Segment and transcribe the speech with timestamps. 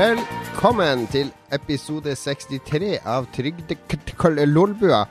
[0.00, 5.02] Velkommen til episode 63 av Trygde-Lolbua.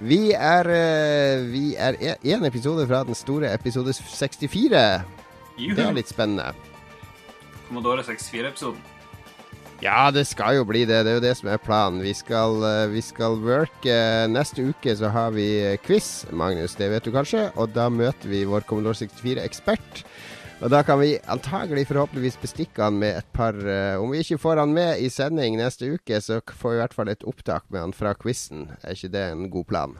[0.00, 4.70] Vi er eh, Vi er én episode fra den store episode 64.
[5.58, 6.54] Det er litt spennende.
[7.66, 8.80] Commodore 64-episoden.
[9.84, 11.02] Ja, det skal jo bli det.
[11.04, 12.00] Det er jo det som er planen.
[12.00, 13.98] Vi skal, eh, vi skal worke.
[14.32, 16.78] Neste uke så har vi quiz, Magnus.
[16.78, 17.50] Det vet du kanskje.
[17.60, 20.06] Og da møter vi vår Commodore 64-ekspert.
[20.58, 24.40] Og da kan vi antagelig forhåpentligvis bestikke han med et par uh, Om vi ikke
[24.42, 27.68] får han med i sending neste uke, så får vi i hvert fall et opptak
[27.70, 28.66] med han fra quizen.
[28.82, 29.94] Er ikke det en god plan?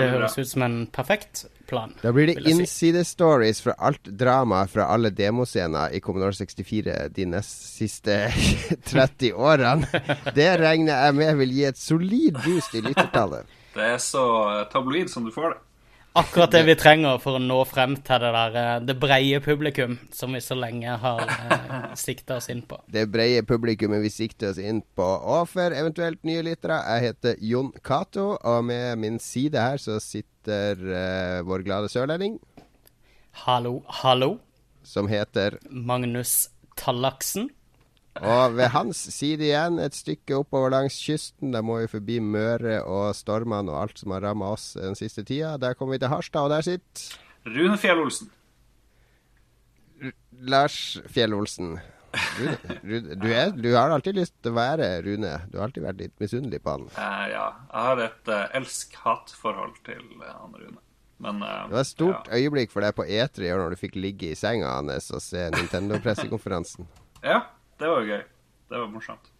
[0.00, 1.92] Det høres ut som en perfekt plan.
[2.02, 7.70] Da blir det innsidestories fra alt drama fra alle demoscener i Commodore 64 de neste
[7.78, 8.18] siste
[8.90, 10.04] 30 årene.
[10.34, 13.58] Det regner jeg med vil gi et solid boost i lyttertallet.
[13.74, 14.24] Det er så
[14.72, 15.60] tabloid som du får det.
[16.12, 19.92] Akkurat det vi trenger for å nå frem til det der eh, det breie publikum
[20.10, 22.80] som vi så lenge har eh, sikta oss inn på.
[22.90, 25.06] Det breie publikummet vi sikter oss inn på.
[25.06, 30.00] Og for eventuelt nye lyttere, jeg heter Jon Cato, og med min side her så
[30.02, 32.40] sitter eh, vår glade sørlending.
[33.46, 34.32] Hallo, hallo.
[34.82, 37.52] Som heter Magnus Tallaksen.
[38.18, 42.80] Og ved hans side igjen, et stykke oppover langs kysten, Da må vi forbi Møre
[42.82, 45.56] og stormene og alt som har ramma oss den siste tida.
[45.56, 48.28] Der kommer vi til Harstad, og der sitter Rune Fjell-Olsen.
[50.40, 51.78] Lars Fjell-Olsen.
[52.82, 52.98] Du,
[53.62, 55.30] du, har alltid lyst til å være Rune.
[55.48, 56.88] Du har alltid vært litt misunnelig på han.
[56.96, 57.46] Uh, ja.
[57.70, 60.80] Jeg har et uh, elsk-hat-forhold til uh, han Rune.
[61.22, 62.40] Men, uh, det var et stort ja.
[62.40, 66.88] øyeblikk for deg på E3 når du fikk ligge i senga hans og se Nintendo-pressekonferansen.
[67.22, 67.44] ja,
[67.80, 68.24] det var jo gøy.
[68.70, 69.30] Det var morsomt.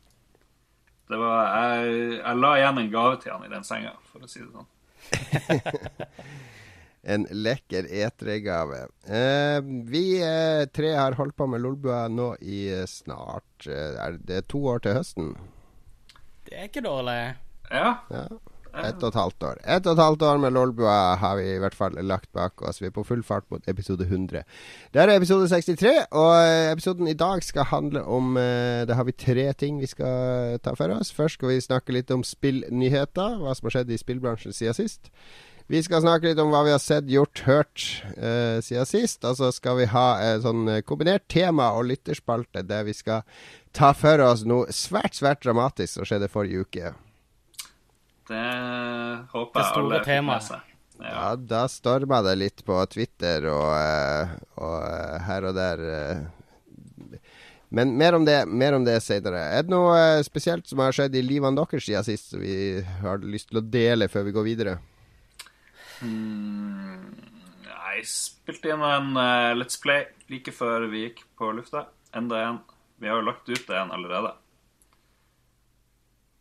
[1.10, 4.30] Det var, jeg, jeg la igjen en gave til han i den senga, for å
[4.30, 4.68] si det sånn.
[7.14, 8.80] en lekker E3-gave.
[9.05, 9.58] Eh,
[9.90, 14.62] vi eh, tre har holdt på med Lolbua nå i eh, snart Er det to
[14.70, 15.34] år til høsten?
[16.46, 17.18] Det er ikke dårlig.
[17.70, 17.90] Ja.
[18.11, 18.24] ja.
[18.70, 19.61] Ett og et halvt år.
[19.64, 22.81] Ett og et halvt år med Lolbua har vi i hvert fall lagt bak oss.
[22.83, 24.45] Vi er på full fart mot episode 100.
[24.95, 26.33] Det er episode 63, og
[26.70, 30.95] episoden i dag skal handle om Det har vi tre ting vi skal ta for
[30.95, 31.13] oss.
[31.13, 33.39] Først skal vi snakke litt om spillnyheter.
[33.42, 35.11] Hva som har skjedd i spillbransjen siden sist.
[35.70, 37.85] Vi skal snakke litt om hva vi har sett, gjort, hørt
[38.17, 39.23] uh, siden sist.
[39.23, 43.23] Og så skal vi ha et sånn kombinert tema- og lytterspalte der vi skal
[43.77, 46.91] ta for oss noe svært, svært dramatisk som skjedde forrige uke.
[48.30, 48.48] Det
[49.33, 50.67] håper jeg alle fikk med seg.
[51.01, 51.11] Ja.
[51.11, 55.80] ja, da storma det litt på Twitter og, uh, og her og der.
[55.80, 57.17] Uh,
[57.73, 59.40] men mer om det, mer om det senere.
[59.57, 63.23] Er det noe spesielt som har skjedd i livene deres siden sist som vi har
[63.24, 64.77] lyst til å dele før vi går videre?
[66.05, 67.14] Mm,
[67.70, 71.86] jeg spilte inn en uh, Let's Play like før vi gikk på lufta.
[72.17, 72.61] Enda en.
[73.01, 74.35] Vi har jo lagt ut en allerede.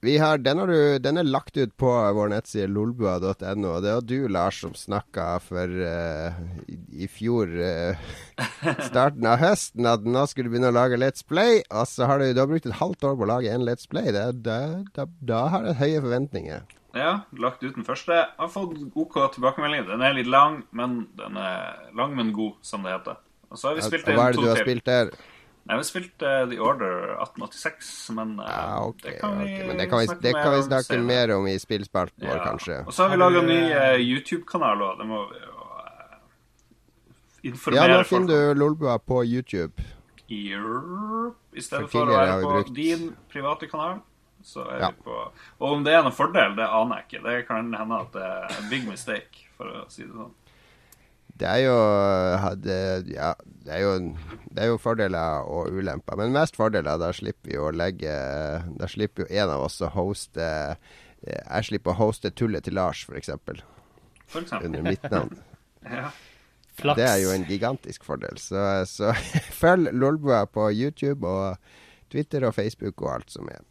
[0.01, 3.73] Vi har, den, har du, den er lagt ut på vår nettside lolbua.no.
[3.83, 6.37] Det var du, Lars, som snakka for uh,
[6.71, 7.99] i, i, fjor, uh,
[8.89, 11.65] starten av høsten, at nå skulle du begynne å lage Let's Play.
[11.67, 13.91] Og så har du, du har brukt et halvt år på å lage en Let's
[13.91, 14.13] Play.
[14.15, 14.59] Det, da,
[14.95, 16.63] da, da har du høye forventninger.
[16.95, 18.15] Ja, lagt ut den første.
[18.23, 19.83] Jeg har fått OK tilbakemelding.
[19.91, 23.19] Den er litt lang, men den er lang, men god, som det heter.
[23.51, 25.11] Og så har vi spilt ja, Hva er det du har spilt der?
[25.69, 29.67] Vi har spilt uh, The Order 1886, men uh, ja, okay, det kan vi, okay.
[29.67, 32.39] men det kan vi snakke, det kan vi snakke mer, mer om i spillspalten vår,
[32.41, 32.77] kanskje.
[32.87, 34.95] Og så har vi laga ny uh, YouTube-kanal òg.
[34.97, 35.59] Det må vi jo
[37.51, 39.85] informere folk Ja, nå finner du Lolbua på YouTube.
[40.29, 40.49] I
[41.61, 42.73] stedet for, for å være på brukt...
[42.73, 44.01] din private kanal.
[44.41, 44.89] Så er ja.
[44.95, 45.15] vi på
[45.59, 47.23] Og om det er noen fordel, det aner jeg ikke.
[47.29, 50.33] Det kan hende at det er en big mistake, for å si det sånn.
[51.39, 51.75] Det er jo
[52.59, 52.79] det,
[53.13, 53.33] Ja,
[53.65, 53.93] det er jo,
[54.49, 56.17] det er jo fordeler og ulemper.
[56.19, 56.99] Men mest fordeler.
[56.99, 58.13] Da slipper vi å legge
[58.79, 60.49] Da slipper jo en av oss å hoste
[61.23, 63.31] Jeg slipper å hoste tullet til Lars, f.eks.
[64.61, 65.39] Under mitt navn.
[65.99, 66.09] ja.
[66.95, 68.37] Det er jo en gigantisk fordel.
[68.39, 69.11] Så, så
[69.61, 71.57] følg Lolbua på YouTube og
[72.11, 73.63] Twitter og Facebook og alt som er.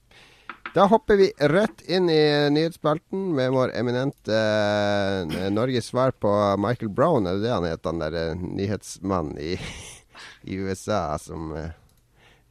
[0.79, 6.93] Da hopper vi rett inn i nyhetsspalten med vår eminente eh, Norges svar på Michael
[6.95, 9.57] Brown, er det det han heter, han der uh, nyhetsmannen i,
[10.47, 11.75] i USA som, eh,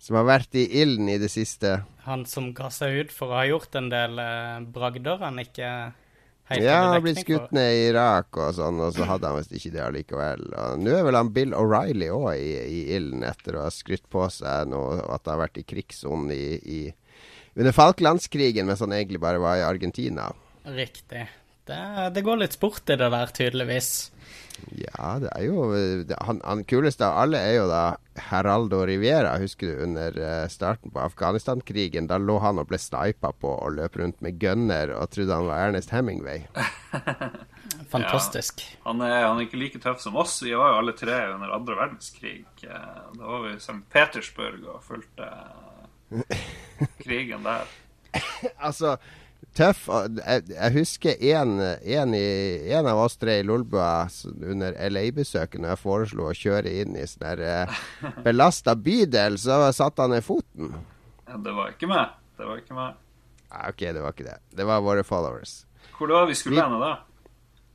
[0.04, 1.86] som har vært i ilden i det siste?
[2.04, 4.20] Han som ga seg ut for å ha gjort en del
[4.76, 5.72] bragder han ikke
[6.52, 9.40] helt Ja, han har blitt skutt ned i Irak og sånn, og så hadde han
[9.40, 10.48] visst ikke det allikevel.
[10.84, 14.28] Nå er vel han Bill O'Reilly òg i, i ilden etter å ha skrytt på
[14.36, 16.82] seg noe, at han har vært i krigssonen i, i
[17.58, 20.30] under Falklandskrigen, mens han egentlig bare var i Argentina.
[20.64, 21.26] Riktig.
[21.68, 21.80] Det,
[22.16, 24.12] det, går litt sport i det der, tydeligvis.
[24.72, 25.66] Ja, det er jo
[26.08, 27.82] det, han, han, kuleste av alle er jo da
[28.30, 29.36] Heraldo Rivera.
[29.42, 32.08] Husker du under uh, starten på Afghanistan-krigen?
[32.10, 35.50] Da lå han og ble snipa på og løp rundt med gunner og trodde han
[35.50, 36.48] var Ernest Hemingway.
[37.94, 38.64] Fantastisk.
[38.64, 40.40] Ja, han, er, han, er, ikke like tøff som oss.
[40.44, 42.42] Vi var jo alle tre under andre verdenskrig.
[42.64, 43.82] Eh, da var vi i St.
[43.94, 45.30] Petersburg og fulgte
[47.04, 47.70] krigen der.
[48.68, 48.98] altså
[49.58, 49.88] tøff.
[49.90, 52.28] Jeg, jeg husker en, en, i,
[52.74, 54.08] en, av oss tre i Lolbua
[54.38, 57.82] under LA-besøket, når jeg foreslo å kjøre inn i sånn eh,
[58.26, 60.76] belasta bydel, så satte han ned foten.
[61.28, 62.16] Ja, det var ikke meg.
[62.38, 63.04] Det var ikke meg.
[63.48, 64.40] Ja, OK, det var ikke det.
[64.60, 65.62] Det var våre followers.
[65.98, 67.07] Hvor var vi skulle hende da?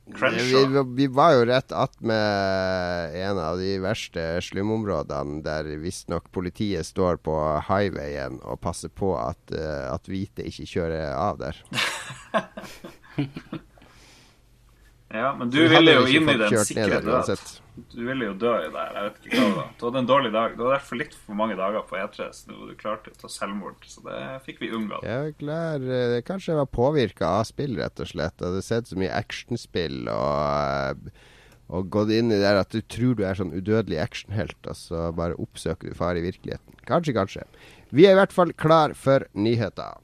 [0.05, 7.21] Vi, vi, var jo rett attmed en av de verste slumområdene der visstnok politiet står
[7.23, 7.37] på
[7.69, 11.63] highwayen og passer på at, uh, at hvite ikke kjører av der.
[15.13, 17.41] ja, men du ville jo inn i den død.
[17.93, 18.95] Du ville jo dø i det her.
[18.97, 19.67] Jeg vet ikke hva det var.
[19.77, 20.55] Du hadde en dårlig dag.
[20.55, 23.29] Du hadde vært for litt for mange dager på E3, så du klarte å ta
[23.29, 23.85] selvmord.
[23.89, 25.05] Så det fikk vi unngått.
[25.05, 25.85] Jeg er klar.
[25.97, 28.35] Eh, kanskje jeg var påvirka av spill, rett og slett.
[28.41, 31.29] Jeg hadde sett så mye actionspill og, eh,
[31.73, 34.77] og gått inn i det der at du tror du er sånn udødelig actionhelt, og
[34.77, 36.81] så bare oppsøker du fare i virkeligheten.
[36.89, 37.45] Kanskje, kanskje.
[37.93, 40.01] Vi er i hvert fall klar for nyheter.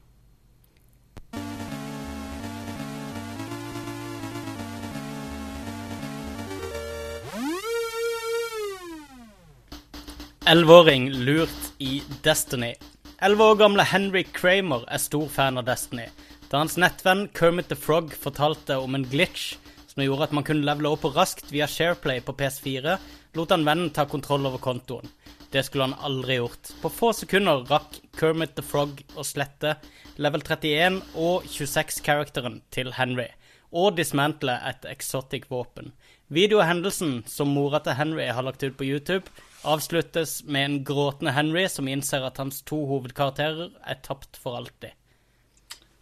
[10.50, 12.74] Elleveåring lurt i Destiny.
[13.22, 16.08] Elleve år gamle Henry Kramer er stor fan av Destiny.
[16.50, 19.52] Da hans nettvenn Kermit the Frog fortalte om en glitch
[19.92, 22.96] som gjorde at man kunne levele opp raskt via Shareplay på PS4,
[23.38, 25.06] lot han vennen ta kontroll over kontoen.
[25.54, 26.72] Det skulle han aldri gjort.
[26.82, 29.76] På få sekunder rakk Kermit the Frog å slette
[30.18, 33.28] level 31 og 26-karakteren til Henry,
[33.70, 35.92] og dismantle et exotic våpen.
[36.26, 39.30] Video av hendelsen som mora til Henry har lagt ut på YouTube,
[39.64, 44.96] avsluttes med en gråtende Henry som innser at hans to hovedkarakterer er tapt for alltid.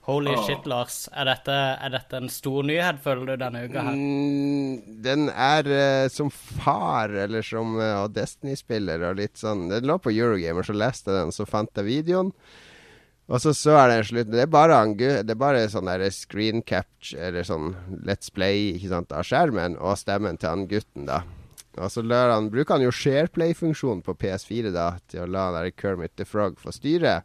[0.09, 0.47] Holy oh.
[0.47, 1.03] shit, Lars.
[1.13, 3.99] Er dette, er dette, en stor nyhet, føler du, denne uka her?
[3.99, 9.99] Mm, den er uh, som far, eller som uh, Destiny-spiller og litt sånn Den lå
[10.01, 12.33] på Eurogamer, så leste jeg den, så fant jeg videoen.
[13.29, 14.31] Og så så er det slutt.
[14.33, 17.75] Det er bare, det er bare sånn der screen capture, eller sånn
[18.09, 21.21] Let's Play ikke sant, av skjermen, og stemmen til han gutten, da.
[21.79, 26.17] Og så han, bruker han jo SharePlay-funksjonen på PS4 da, til å la der Kermit
[26.19, 27.21] the Frog få styre.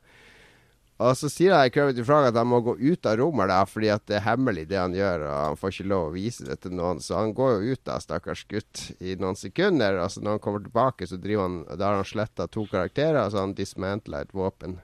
[1.03, 3.63] Og så sier han Kermit the Frog at han må gå ut av rommet da,
[3.67, 6.45] fordi at det er hemmelig det han gjør, og han får ikke lov å vise
[6.47, 7.01] det til noen.
[7.03, 9.99] Så han går jo ut da, stakkars gutt, i noen sekunder.
[10.03, 13.25] Og så når han kommer tilbake, så driver han, da har han sletta to karakterer,
[13.33, 14.77] så han dismantla et våpen.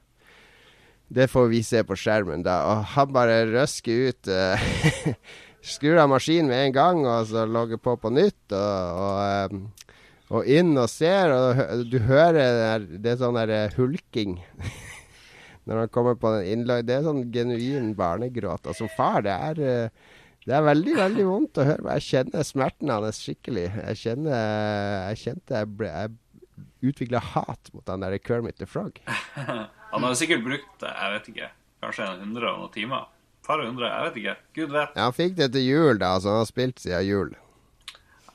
[1.10, 2.60] Det får vi se på skjermen da.
[2.70, 4.68] Og han bare røsker ut uh,
[5.62, 8.56] skrur av maskinen med en gang, og så logger på på nytt.
[8.56, 9.90] Og, og,
[10.30, 14.40] og inn og ser, og du hører det er sånn der eh, hulking.
[15.70, 18.66] Når han kommer på den innlag Det er sånn genuin barnegråt.
[18.72, 20.08] Og som far, det er eh,
[20.48, 21.98] det er veldig veldig vondt å høre.
[22.00, 23.68] Jeg kjenner smerten hans skikkelig.
[23.76, 24.40] Jeg kjenner
[25.12, 28.98] Jeg kjente jeg, ble, jeg utvikla hat mot han der Kermit the Frog.
[29.92, 31.50] han har sikkert brukt jeg vet ikke,
[31.84, 33.08] kanskje en hundre og noen timer
[33.50, 34.36] par hundre, jeg vet ikke.
[34.60, 34.94] Gud vet.
[34.94, 37.34] Ja, han fikk det til jul, da, så han har spilt siden jul.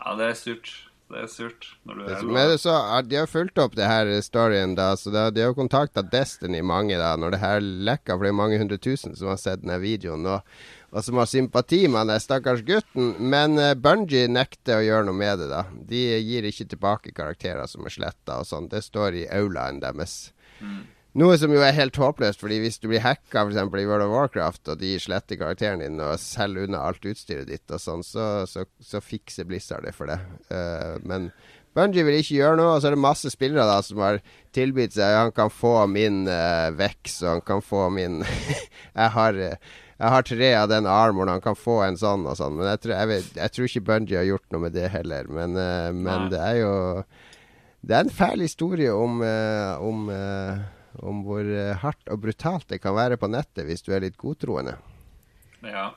[0.01, 0.73] Ja, det er surt.
[1.13, 1.67] Det er surt.
[1.85, 2.75] Når du er Men så,
[3.07, 6.97] De har fulgt opp det her storyen, da, så de, de har kontakta Destiny mange
[6.99, 9.79] da, når det her lekka, for det er mange hundre tusen som har sett denne
[9.83, 10.27] videoen.
[10.27, 10.57] Og,
[10.95, 13.13] og som har sympati med den stakkars gutten.
[13.21, 15.51] Men uh, Bungie nekter å gjøre noe med det.
[15.53, 18.71] da De gir ikke tilbake karakterer som er sletta og sånn.
[18.73, 20.33] Det står i aulaen deres.
[20.65, 20.83] Mm.
[21.15, 23.59] Noe som jo er helt håpløst, fordi hvis du blir hacka f.eks.
[23.63, 27.71] i World of Warcraft, og de sletter karakteren din og selger unna alt utstyret ditt
[27.71, 30.19] og sånn, så, så, så, fikser Blizzard det for det.
[30.51, 31.31] Uh, men
[31.79, 34.21] Bungie vil ikke gjøre noe, og så er det masse spillere da som har
[34.55, 38.21] tilbudt seg Han kan få min uh, Vex, og han kan få min
[38.99, 42.59] jeg, har, jeg har tre av den armoren, han kan få en sånn og sånn.
[42.59, 45.31] Men jeg tror, jeg, vet, jeg tror ikke Bungie har gjort noe med det heller.
[45.31, 46.79] Men, uh, men det er jo
[47.87, 49.21] Det er en fæl historie om,
[49.85, 50.09] om
[51.03, 54.19] om hvor eh, hardt og brutalt det kan være på nettet hvis du er litt
[54.21, 54.77] godtroende.
[55.65, 55.93] Ja.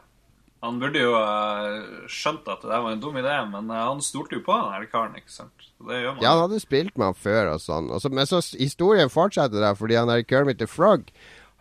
[0.65, 3.99] Han burde jo uh, skjønt at det der var en dum idé, men uh, han
[4.01, 5.17] stolte jo på den her karen.
[5.19, 5.67] ikke sant?
[5.85, 7.91] Ja, han hadde spilt med han før og sånn.
[7.93, 11.11] Og så, men så historien fortsetter da, fordi han der Kermit the Frog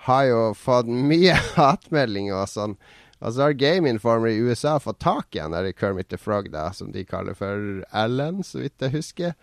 [0.08, 2.78] har jo fått mye hatmeldinger og sånn.
[3.20, 6.48] Og så har Game Informer i USA fått tak i han der Kermit the Frog,
[6.52, 9.36] da, som de kaller for Allen, så vidt jeg husker.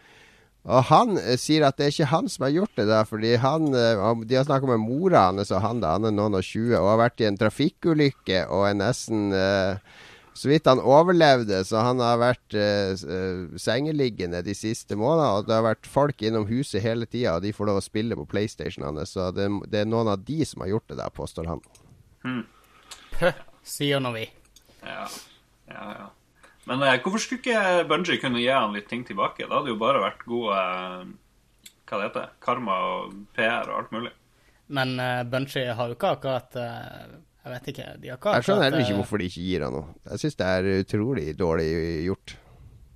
[0.63, 3.35] Og han eh, sier at det er ikke han som har gjort det, da, fordi
[3.41, 6.45] han eh, De har snakka med mora hans og han da, han er noen og
[6.45, 9.93] 20, og har vært i en trafikkulykke og er nesten eh,
[10.33, 15.27] så vidt han overlevde, så han har vært uh, sengeliggende de siste månedene.
[15.37, 18.17] Og det har vært folk innom huset hele tida, og de får lov å spille
[18.17, 19.13] på PlayStation hans.
[19.13, 21.61] Så det, det, er noen av de som har gjort det der, påstår han.
[22.25, 22.41] Hmm.
[23.13, 24.25] Pøh, sier nå vi.
[24.81, 25.05] Ja,
[25.69, 26.09] ja, ja.
[26.69, 29.47] Men eh, hvorfor skulle ikke Bunji kunne gi han litt ting tilbake?
[29.47, 31.01] Da hadde jo bare vært god eh,
[31.89, 34.13] Hva det heter Karma og PR og alt mulig.
[34.73, 37.89] Men eh, Bunji har jo ikke akkurat uh, jeg vet ikke.
[37.99, 39.97] De har ikke Jeg skjønner heller ikke hvorfor de ikke gir han noe.
[40.07, 41.67] Jeg syns det er utrolig dårlig
[42.07, 42.37] gjort.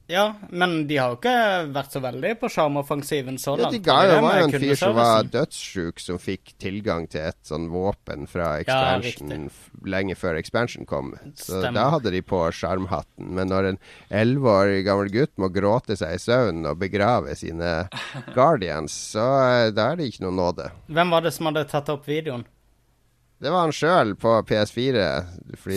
[0.08, 1.36] Ja, men de har jo ikke
[1.76, 3.66] vært så veldig på sjarmoffensiven så langt.
[3.66, 7.40] Ja, de ga jo var en fyr som var dødssjuk, som fikk tilgang til et
[7.48, 9.52] sånn våpen fra expansion ja,
[9.98, 11.12] lenge før expansion kom.
[11.36, 11.76] Så Stemmer.
[11.76, 13.34] da hadde de på sjarmhatten.
[13.36, 13.82] Men når en
[14.24, 17.76] elleve år gammel gutt må gråte seg i søvn og begrave sine
[18.38, 20.72] guardians, så eh, da er det ikke noe nåde.
[20.88, 22.48] Hvem var det som hadde tatt opp videoen?
[23.44, 25.02] Det var han sjøl på PS4.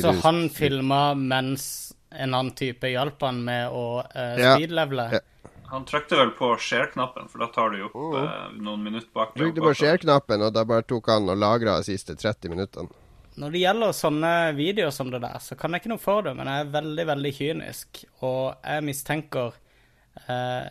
[0.00, 5.08] Så han filma mens en annen type hjalp han med å uh, speedlevele?
[5.12, 5.20] Ja.
[5.20, 5.26] Ja.
[5.70, 9.36] Han trykte vel på share-knappen, for da tar du jo opp uh, noen minutter bak.
[9.36, 12.90] Trykte på share-knappen, og da bare tok han og lagra de siste 30 minuttene.
[13.38, 16.34] Når det gjelder sånne videoer som det der, så kan jeg ikke noe for det,
[16.36, 18.02] men jeg er veldig, veldig kynisk.
[18.26, 19.54] Og jeg mistenker
[20.26, 20.66] uh,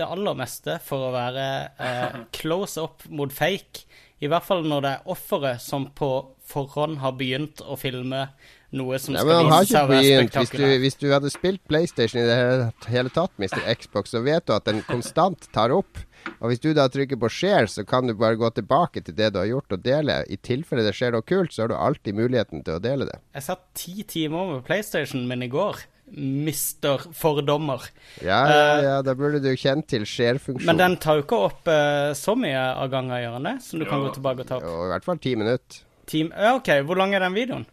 [0.00, 1.46] det aller meste for å være
[2.40, 3.84] close up mot fake.
[4.24, 6.10] I hvert fall når det er offeret som på
[6.48, 8.30] forhånd har begynt å filme
[8.76, 10.68] noe som Nei, skal vise seg å være spektakulært.
[10.68, 13.62] Hvis, hvis, du hadde spilt PlayStation i det hele tatt, Mr.
[13.80, 16.02] Xbox, så vet du at den konstant tar opp.
[16.38, 19.32] Og hvis du da trykker på share, så kan du bare gå tilbake til det
[19.34, 20.20] du har gjort, og dele.
[20.28, 23.20] I tilfelle det skjer noe kult, så har du alltid muligheten til å dele det.
[23.38, 27.82] Jeg satt ti timer med PlayStation min i går mister fordommer.
[28.24, 30.68] Ja, ja, ja, da burde du kjent til share-funksjonen.
[30.68, 33.50] Men den tar jo ikke opp uh, så mye av gangen, Jørgen.
[33.64, 33.90] Som du jo.
[33.92, 34.68] kan gå tilbake og ta opp?
[34.68, 35.82] Jo, i hvert fall ti minutter.
[36.08, 36.72] Team, ja, OK.
[36.88, 37.68] Hvor lang er den videoen?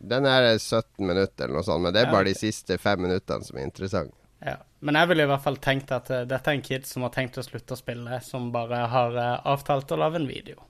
[0.00, 3.02] Den er 17 minutter eller noe sånt, men det er ja, bare de siste fem
[3.04, 4.16] minuttene som er interessante.
[4.40, 7.04] Ja, Men jeg ville i hvert fall tenkt at uh, dette er en kid som
[7.04, 10.62] har tenkt å slutte å spille, som bare har uh, avtalt å lage en video.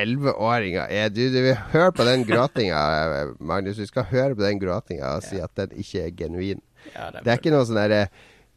[0.00, 2.80] Elleveåringer er du, du vil høre på den gråtinga,
[3.52, 3.76] Magnus.
[3.76, 6.64] Du skal høre på den gråtinga og si at den ikke er genuin.
[6.94, 8.00] Ja, det, er det, er ikke noe sånn derre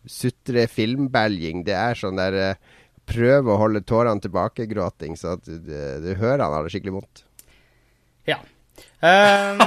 [0.08, 1.66] sutre filmbelging.
[1.68, 2.56] Det er sånn der
[3.10, 7.24] prøve å holde tårene tilbake-gråting, så at du, du, hører han har det skikkelig vondt.
[8.30, 8.40] Ja.
[9.03, 9.60] Um,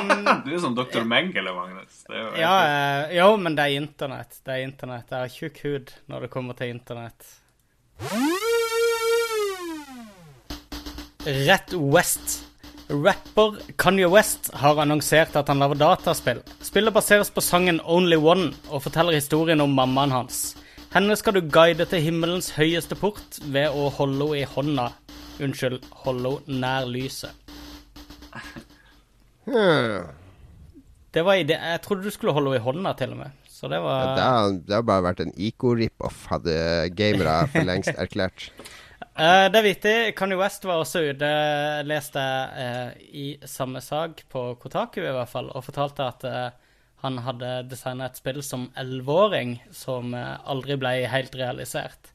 [0.46, 1.02] du er som Dr.
[1.04, 2.04] Mengele, Magnus.
[2.40, 2.54] ja,
[3.04, 4.38] uh, jo, men det er internett.
[4.40, 5.10] Det er internett.
[5.12, 7.28] Jeg har tjukk hud når det kommer til internett.
[11.26, 12.38] Rett West.
[12.88, 16.40] Rapper Kanye West har annonsert at han lager dataspill.
[16.64, 20.54] Spillet baseres på sangen Only One og forteller historien om mammaen hans.
[20.94, 24.86] Henne skal du guide til himmelens høyeste port ved å holde henne i hånda.
[25.44, 27.36] Unnskyld, holde henne nær lyset.
[29.46, 31.56] Det var idé.
[31.56, 33.36] Jeg trodde du skulle holde henne i hånda, til og med.
[33.56, 36.56] Så det var ja, det, har, det har bare vært en IK-rip-off, hadde
[36.98, 38.50] gamere for lengst erklært.
[39.16, 39.94] Uh, det er viktig.
[40.18, 41.30] Kanye West var også ute,
[41.88, 47.16] leste uh, i samme sak på Kotaku i hvert fall, og fortalte at uh, han
[47.24, 52.12] hadde designa et spill som elleveåring som aldri ble helt realisert.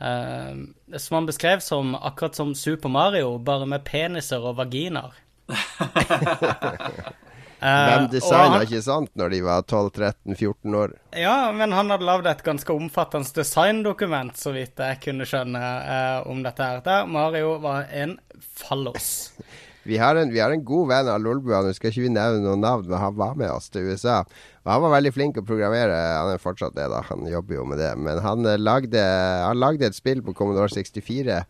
[0.00, 5.12] som han beskrev som akkurat som Super Mario, bare med peniser og vaginaer.
[7.64, 10.94] Hvem designa ikke sant når de var 12-13-14 år?
[11.16, 16.18] Ja, men han hadde lagd et ganske omfattende designdokument, så vidt jeg kunne skjønne, eh,
[16.28, 16.82] om dette her.
[16.84, 19.32] Der Mario var en fallos.
[19.84, 22.40] Vi har, en, vi har en god venn av Lolbua, nå skal ikke vi nevne
[22.40, 24.22] noen navn, men han var med oss til USA.
[24.64, 27.66] Og han var veldig flink å programmere, han er fortsatt det, da, han jobber jo
[27.68, 27.90] med det.
[28.00, 29.02] Men han uh, lagde,
[29.44, 31.42] han lagde et spill på Commodore 64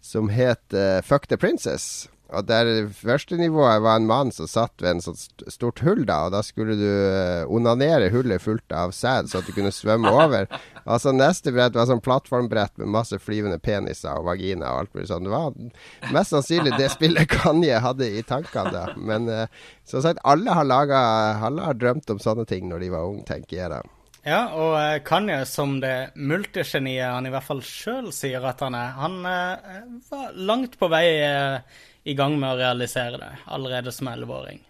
[0.00, 2.06] som het uh, Fuck the Princess.
[2.34, 5.18] Og der første nivået var en mann som satt ved en sånn
[5.52, 6.24] stort hull, da.
[6.26, 10.10] Og da skulle du uh, onanere hullet fullt av sæd, så at du kunne svømme
[10.10, 10.50] over.
[10.96, 15.08] altså Neste brett var sånn plattformbrett med masse flyvende peniser og vagina og alt mulig
[15.12, 15.28] sånn.
[15.28, 18.86] Det var mest sannsynlig det spillet Kanye hadde i tankene da.
[18.98, 22.94] Men uh, som sagt, alle har, laget, alle har drømt om sånne ting når de
[22.96, 23.84] var unge, tenker jeg da.
[24.26, 28.74] Ja, og uh, Kanye, som det multigeniet han i hvert fall sjøl sier at han
[28.74, 33.92] er, han uh, var langt på vei uh, i gang med å realisere det allerede
[33.94, 34.60] som elleveåring.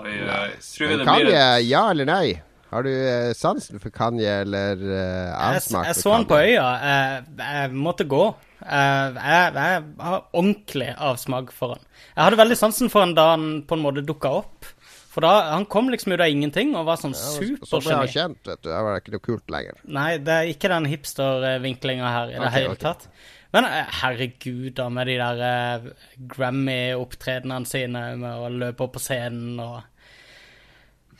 [0.00, 0.78] Nice.
[1.04, 2.26] Kanye, ja eller nei?
[2.70, 5.88] Har du uh, sansen for Kanye eller uh, avsmak?
[5.88, 6.66] Jeg, jeg så han på øya.
[6.86, 8.22] Jeg, jeg måtte gå.
[8.60, 11.88] Jeg, jeg, jeg, har ordentlig avsmak for han.
[12.12, 14.70] Jeg hadde veldig sansen for han da han på en måte dukka opp.
[15.10, 17.66] For da, Han kom liksom ut av ingenting og var sånn ja, supergeni.
[17.66, 18.70] Så ble han kjent, vet du.
[18.70, 19.82] Det var ikke noe kult lenger.
[19.98, 22.84] Nei, det er ikke den hipstervinklinga her i okay, det hele okay.
[22.86, 23.08] tatt.
[23.54, 25.86] Men eh, herregud, da, med de der uh,
[26.30, 29.80] Grammy-opptredenene sine med å løpe opp på scenen og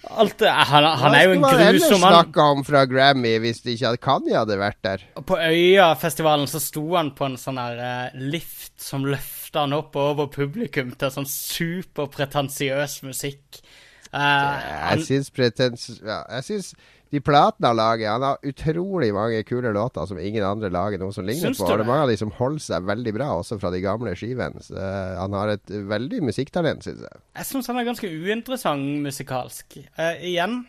[0.00, 1.60] Alt det, han, han er jo en grusom mann.
[1.60, 5.02] Hva skulle man ellers snakka om fra Grammy hvis det ikke Kanye hadde vært der?
[5.28, 9.99] På Øyafestivalen så sto han på en sånn der uh, lift som løfta han opp
[10.00, 13.60] over publikum til sånn superpretensiøs musikk.
[14.08, 14.56] Uh,
[14.96, 15.84] jeg syns pretens...
[16.00, 16.72] Ja, jeg syns
[17.11, 21.14] de platene han lager Han har utrolig mange kule låter som ingen andre lager noe
[21.14, 21.67] som ligner Syns på.
[21.67, 24.14] Og det er mange av de som holder seg veldig bra, også fra de gamle
[24.19, 24.62] skivene.
[24.71, 27.25] Uh, han har et veldig musikktalent, syns jeg.
[27.40, 29.81] Jeg syns han er ganske uinteressant musikalsk.
[29.99, 30.62] Uh, igjen,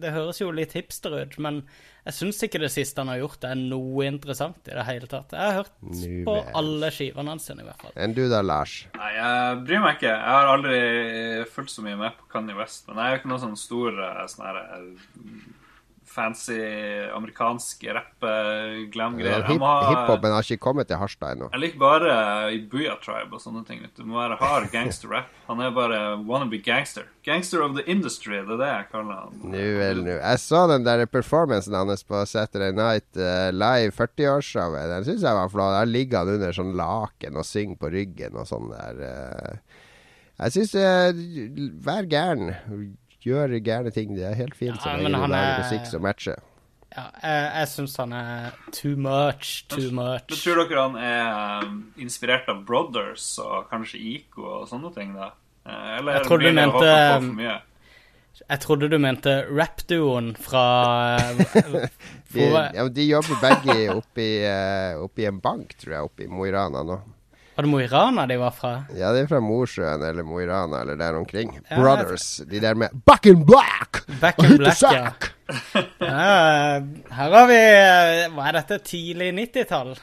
[0.00, 1.64] det høres jo litt hipster ut, men
[2.04, 5.32] jeg syns ikke det siste han har gjort, er noe interessant i det hele tatt.
[5.32, 7.94] Jeg har hørt New på alle skivene hans, i hvert fall.
[7.96, 8.74] Enn du da, Lars?
[8.98, 10.12] Nei, jeg bryr meg ikke.
[10.12, 10.78] Jeg har aldri
[11.54, 12.84] fulgt så mye med på Kanye West.
[12.90, 15.06] Men jeg er jo ikke noen sånn stor eh, sånn her eh,
[16.14, 16.56] fancy
[17.14, 19.42] amerikansk rapp-glam-greier.
[19.42, 21.50] Ja, Hiphopen har ikke kommet til Harstad ennå.
[21.52, 22.14] Jeg liker bare
[22.54, 23.82] i Buya Tribe og sånne ting.
[23.84, 25.32] Det må være hard gangster-rap.
[25.48, 27.08] Han er bare wannabe gangster.
[27.26, 29.38] Gangster of the industry, det er det jeg kaller han.
[29.52, 30.12] Nu vel, nu.
[30.14, 34.90] Jeg så den der performancen hans på Saturday Night uh, Live 40-årsshowet.
[34.92, 35.74] Den syns jeg var flott.
[35.78, 39.02] Der ligger han under sånn laken og synger på ryggen og sånn der.
[39.02, 39.80] Uh,
[40.44, 41.24] jeg syns uh,
[41.84, 42.54] Vær gæren
[43.26, 44.16] gjør gærne ting.
[44.16, 46.42] Det er helt fint så lenge du lager musikk som matcher.
[46.94, 50.28] Ja, jeg, jeg syns han er too much, too much.
[50.30, 55.14] Men tror dere han er um, inspirert av Brothers og kanskje Ico og sånne ting,
[55.18, 55.32] da?
[55.66, 56.92] Eh, eller jeg trodde du mente
[58.44, 60.64] Jeg trodde du mente rappduoen fra
[62.34, 66.54] de, ja, de jobber begge oppi, uh, oppi en bank, tror jeg, oppi Mo i
[66.54, 67.00] Rana nå.
[67.54, 68.72] Var det Mo i Rana de var fra?
[68.98, 71.52] Ja, de er fra Mosjøen eller Mo i Rana eller der omkring.
[71.68, 72.40] Ja, Brothers.
[72.50, 74.02] De der med Back in black!
[74.20, 75.12] Back in black, ja.
[75.98, 76.80] ja.
[77.14, 77.60] Her har vi
[78.34, 78.80] Hva er dette?
[78.90, 79.94] Tidlig 90-tall?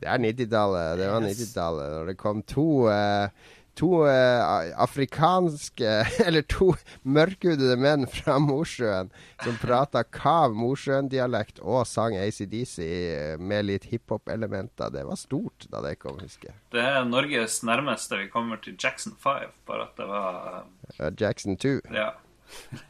[0.00, 0.98] Det er 90-tallet.
[0.98, 1.96] Det var 90-tallet.
[2.00, 5.88] Og det kom to uh, to uh, afrikanske
[6.26, 13.64] Eller to mørkhudede menn fra Mosjøen som prata kav Mosjøen-dialekt og sang ACDC eh, med
[13.70, 14.90] litt hiphop-elementer.
[14.92, 16.56] Det var stort da det kom, husker jeg.
[16.74, 20.64] Det er Norges nærmeste vi kommer til Jackson 5, bare at det var
[21.00, 21.80] uh, Jackson 2.
[21.96, 22.10] Ja.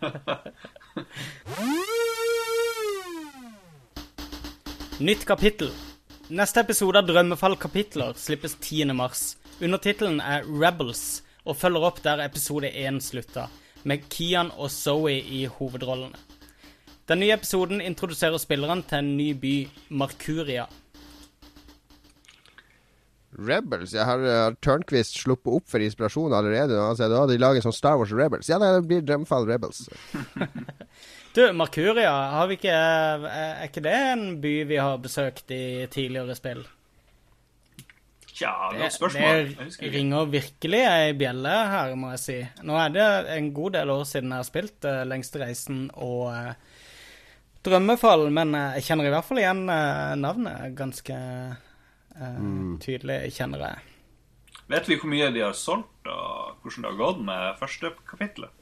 [5.00, 5.70] Nytt kapittel.
[6.31, 8.92] Neste episode av Drømmefall-kapitler slippes 10.
[8.94, 9.39] mars.
[9.60, 13.46] Undertittelen er Rebels og følger opp der episode 1 slutta,
[13.84, 16.16] med Kian og Zoe i hovedrollene.
[17.10, 19.54] Den nye episoden introduserer spilleren til en ny by,
[19.90, 20.64] Markuria.
[23.36, 23.92] Rebels?
[23.92, 26.80] Jeg har, har Tørnquist sluppet opp for inspirasjon allerede.
[26.80, 28.48] Altså, da hadde de laget sånn Star Wars Rebels.
[28.48, 29.88] Ja, det blir Drømfall Rebels.
[31.36, 32.74] du, Markuria, har vi ikke,
[33.28, 36.64] er ikke det en by vi har besøkt i tidligere spill?
[38.40, 39.50] Tja, godt spørsmål.
[39.76, 42.37] Det ringer virkelig ei bjelle her, må jeg si.
[42.64, 46.31] Nå er det en god del år siden jeg har spilt uh, Lengste reisen og
[46.33, 46.87] uh,
[47.66, 51.18] Drømmefall, men uh, jeg kjenner i hvert fall igjen uh, navnet ganske
[52.16, 52.79] mm.
[52.81, 53.85] tydelig, kjenner jeg.
[54.72, 58.57] Vet vi hvor mye de har solgt, og hvordan det har gått med første kapittelet?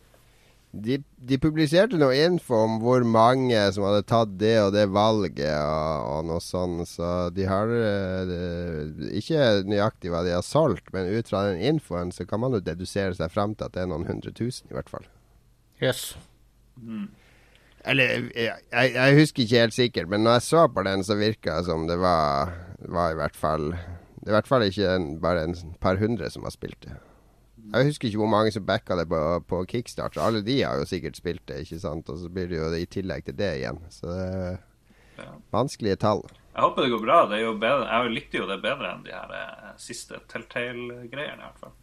[0.68, 5.54] De, de, publiserte noe info om hvor mange som hadde tatt det og det valget
[5.56, 10.92] og, og noe sånt, så de har det, eh, Ikke nøyaktig hva de har solgt,
[10.92, 13.86] men ut fra den infoen så kan man jo dedusere seg fram til at det
[13.86, 15.08] er noen hundre tusen, i hvert fall.
[15.80, 16.12] Yes.
[16.76, 17.08] Mm.
[17.88, 18.04] Eller
[18.34, 21.58] jeg, jeg, jeg, husker ikke helt sikkert, men når jeg så på den, så virka
[21.58, 22.52] det som det var,
[22.92, 26.28] var i hvert fall Det er i hvert fall ikke en, bare en par hundre
[26.30, 26.98] som har spilt det.
[27.68, 30.22] Jeg husker ikke hvor mange som backa det på, på kickstarter.
[30.24, 32.08] Alle de har jo sikkert spilt det, ikke sant.
[32.08, 33.82] Og så blir det jo i tillegg til det igjen.
[33.92, 34.56] Så det er
[35.20, 35.32] ja.
[35.52, 36.24] vanskelige tall.
[36.54, 37.18] Jeg håper det går bra.
[37.30, 41.76] Det jeg likte jo det bedre enn de her eh, siste Telltale-greiene, i hvert fall.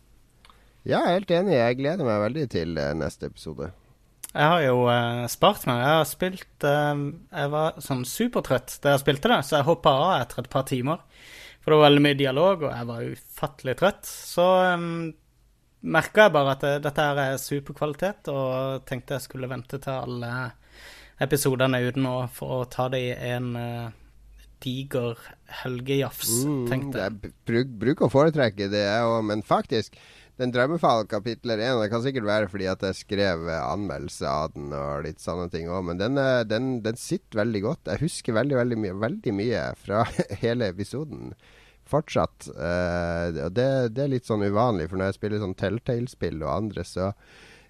[0.86, 1.58] Ja, jeg er helt enig.
[1.58, 3.72] Jeg gleder meg veldig til eh, neste episode.
[4.36, 5.80] Jeg har jo uh, spart meg.
[5.80, 9.94] Jeg har spilt uh, Jeg var sånn supertrøtt da jeg spilte det, så jeg hoppa
[9.96, 11.06] av etter et par timer.
[11.64, 14.10] For det var veldig mye dialog, og jeg var ufattelig trøtt.
[14.10, 14.90] Så um,
[15.86, 19.94] merka jeg bare at det, dette her er superkvalitet, og tenkte jeg skulle vente til
[19.94, 20.32] alle
[21.22, 23.94] episodene er ute nå for å ta det i en uh,
[24.64, 25.20] diger
[25.62, 27.34] helgejafs, mm, tenkte jeg.
[27.48, 29.98] Bruk, bruk å foretrekke det, òg, men faktisk
[30.36, 34.74] den Drømmefall kapitler 1 Det kan sikkert være fordi at jeg skrev anmeldelse av den
[34.76, 36.20] og litt sånne ting òg, men den,
[36.50, 37.94] den, den, sitter veldig godt.
[37.94, 40.04] Jeg husker veldig, veldig, mye, veldig mye fra
[40.44, 41.32] hele episoden
[41.90, 42.48] fortsatt.
[42.52, 46.52] Uh, og det, det, er litt sånn uvanlig, for når jeg spiller sånn Telltale-spill og
[46.54, 47.12] andre, så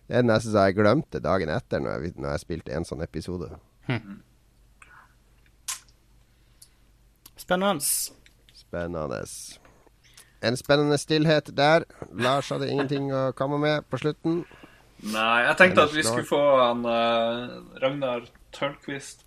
[0.06, 3.04] det er nesten så jeg glemte dagen etter når jeg, når jeg spilte en sånn
[3.06, 3.50] episode.
[3.90, 4.20] Hm.
[7.36, 7.86] Spennende.
[8.56, 9.22] Spennende.
[10.46, 11.86] En spennende stillhet der.
[12.14, 14.44] Lars hadde ingenting å komme med på slutten.
[15.06, 18.26] Nei, jeg tenkte at vi skulle få han uh, Ragnar
[18.56, 19.26] Tørnquist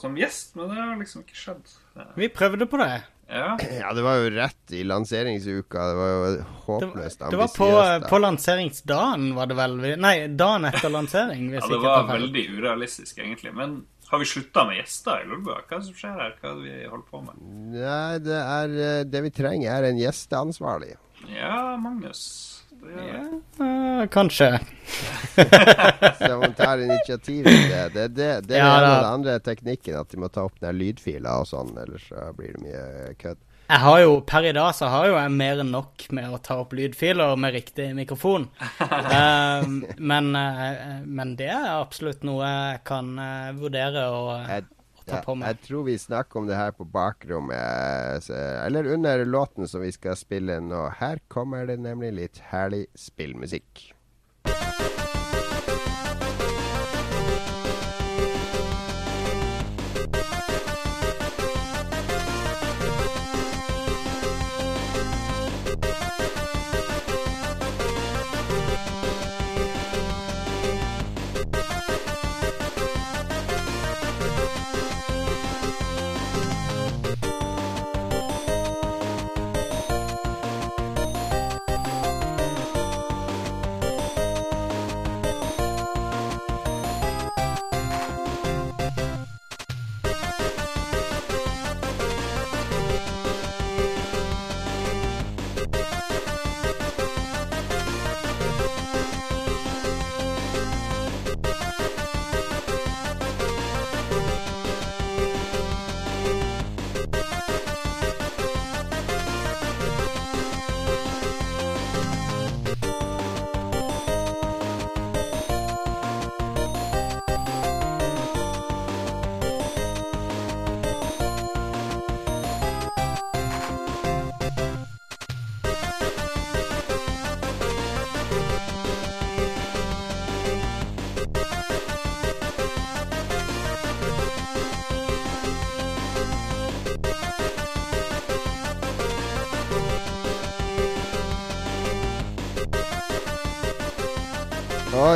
[0.00, 1.70] som gjest, men det har liksom ikke skjedd.
[2.18, 2.98] Vi prøvde på det.
[3.28, 3.56] Ja.
[3.80, 3.92] ja.
[3.92, 5.88] det var jo rett i lanseringsuka.
[5.88, 7.30] Det var jo håpløst ambisiøst.
[7.30, 9.76] Det var på, på, lanseringsdagen, var det vel?
[9.98, 11.50] Nei, dagen etter lansering.
[11.56, 13.54] ja, det var veldig urealistisk, egentlig.
[13.56, 15.62] Men har vi slutta med gjester i Lolbua?
[15.66, 16.36] Hva er det som skjer her?
[16.40, 17.40] Hva er det vi holder på med?
[17.74, 20.94] Nei, det, er, eh, det vi trenger, er en gjesteansvarlig.
[21.34, 22.55] Ja, Magnus.
[22.96, 23.22] Ja,
[23.60, 24.50] uh, kanskje.
[26.18, 27.88] så man tar initiativ til det.
[27.94, 31.42] Det, det, det ja, er den andre teknikken, at de må ta opp den lydfiler
[31.42, 33.42] og sånn, ellers så blir det mye kødd.
[33.66, 36.38] Jeg har jo, Per i dag så har jo jeg mer enn nok med å
[36.38, 38.46] ta opp lydfiler med riktig mikrofon.
[38.78, 44.75] um, men, uh, men, det er absolutt noe jeg kan uh, vurdere å, jeg, å
[45.06, 45.54] ta på meg.
[45.54, 50.18] Jeg tror vi snakker om det her på bakrommet, eller under låten som vi skal
[50.18, 50.86] spille nå.
[51.00, 53.92] Her kommer det nemlig litt herlig spillmusikk.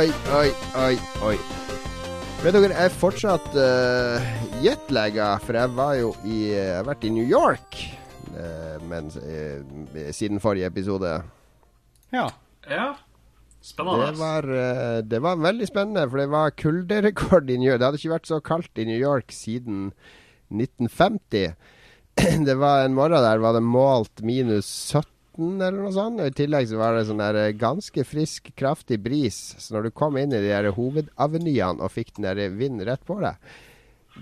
[0.01, 0.49] Oi, oi,
[0.81, 0.95] oi,
[1.27, 1.35] oi.
[2.41, 4.23] Vet dere, jeg er fortsatt uh,
[4.63, 7.77] jetlaga, for jeg var jo i Jeg har vært i New York
[8.31, 9.61] uh, mens, uh,
[10.09, 11.11] siden forrige episode.
[12.15, 12.25] Ja.
[12.65, 12.87] ja.
[13.61, 14.09] Spennende.
[14.09, 17.83] Det var, uh, det var veldig spennende, for det var kulderekord i New York.
[17.83, 19.91] Det hadde ikke vært så kaldt i New York siden
[20.49, 21.53] 1950.
[22.49, 24.65] Det var en morgen der var det målt minus
[24.97, 25.05] 17
[25.39, 26.21] eller noe sånt.
[26.21, 29.39] Og I tillegg så var det sånn der eh, ganske frisk, kraftig bris.
[29.61, 33.05] Så når du kom inn i de der hovedavenyene og fikk den der vinden rett
[33.07, 33.39] på deg,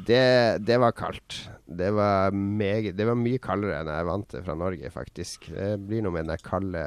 [0.06, 1.50] det, det, var kaldt.
[1.66, 5.50] Det var, meget, det var mye kaldere enn jeg vant til fra Norge, faktisk.
[5.56, 6.84] Det blir noe med den kalde,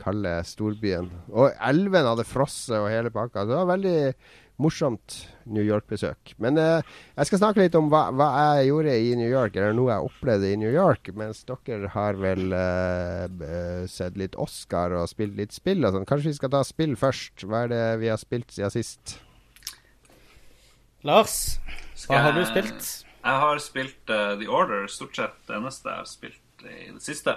[0.00, 1.08] kalde storbyen.
[1.32, 3.46] Og elven hadde frosset og hele pakka.
[3.48, 3.98] Det var veldig
[4.58, 5.16] morsomt
[5.46, 6.34] New York-besøk.
[6.42, 9.76] Men eh, jeg skal snakke litt om hva, hva, jeg gjorde i New York, eller
[9.76, 11.10] noe jeg opplevde i New York.
[11.18, 16.08] Mens dere har vel eh, sett litt Oscar og spilt litt spill og sånn.
[16.08, 17.46] Kanskje vi skal ta spill først?
[17.46, 19.18] Hva er det vi har spilt siden sist?
[21.06, 21.36] Lars,
[22.08, 22.88] hva har du spilt?
[23.18, 27.02] Jeg har spilt uh, The Order, stort sett det eneste jeg har spilt i det
[27.04, 27.36] siste.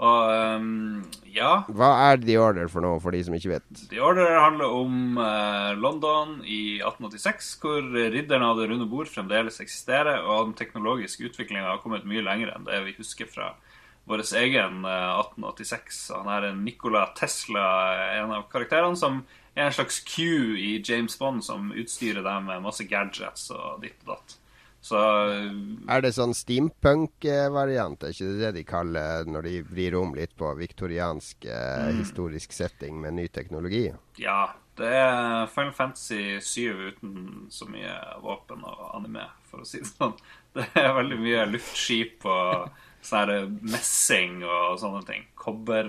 [0.00, 3.82] Og um, ja Hva er The Order for noe, for de som ikke vet?
[3.90, 9.60] The Order handler om uh, London i 1886, hvor ridderne av det runde bord fremdeles
[9.62, 13.52] eksisterer, og den teknologiske utviklinga har kommet mye lenger enn det vi husker fra
[14.10, 16.02] vår egen uh, 1886.
[16.16, 17.66] Han er en Nikola Tesla,
[18.16, 19.22] en av karakterene, som
[19.54, 24.00] er en slags Q i James Bond, som utstyrer dem med masse gadgets og ditt
[24.06, 24.38] og datt.
[24.82, 28.02] Så Er det sånn steampunk-variant?
[28.02, 32.00] Er ikke det det de kaller når de vrir om litt på viktoriansk eh, mm.
[32.00, 33.86] historisk setting med ny teknologi?
[34.18, 34.50] Ja.
[34.72, 37.16] Det er Final Fantasy 7 uten
[37.52, 37.92] så mye
[38.24, 40.14] våpen og anime, for å si det sånn.
[40.56, 42.72] Det er veldig mye luftskip og
[43.04, 45.26] sånn messing og sånne ting.
[45.36, 45.88] Kobber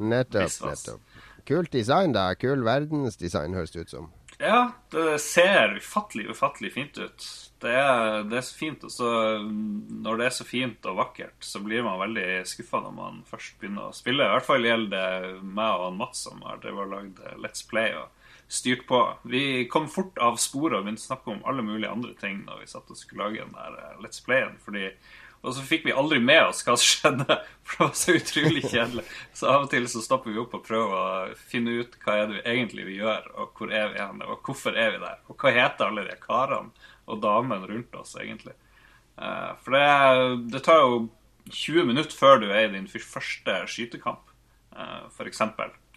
[0.00, 1.20] Nettopp, nettopp.
[1.48, 2.30] Kult design, da.
[2.38, 4.10] Kul verdensdesign, høres det ut som.
[4.40, 7.24] Ja, det ser ufattelig, ufattelig fint ut.
[7.60, 9.10] Det er, det er så fint, og så
[9.44, 13.58] når det er så fint og vakkert, så blir man veldig skuffa når man først
[13.60, 14.24] begynner å spille.
[14.24, 18.08] I hvert fall gjelder det meg og Mats som har lagd Let's Play og
[18.50, 19.02] styrt på.
[19.28, 22.64] Vi kom fort av sporet og begynte å snakke om alle mulige andre ting når
[22.64, 24.56] vi satt og skulle lage den der Let's Playen.
[24.64, 24.88] fordi
[25.40, 28.62] Og så fikk vi aldri med oss hva som skjedde, for det var så utrolig
[28.66, 29.04] kjedelig.
[29.36, 32.26] Så av og til så stopper vi opp og prøver å finne ut hva er
[32.28, 35.22] det vi egentlig vi gjør, og hvor er vi hen, og hvorfor er vi der,
[35.28, 38.54] og hva heter alle de karene og damene rundt oss, egentlig.
[39.16, 39.86] Eh, for det,
[40.52, 41.00] det tar jo
[41.50, 44.28] 20 minutter før du er i din første skytekamp,
[44.76, 45.08] eh,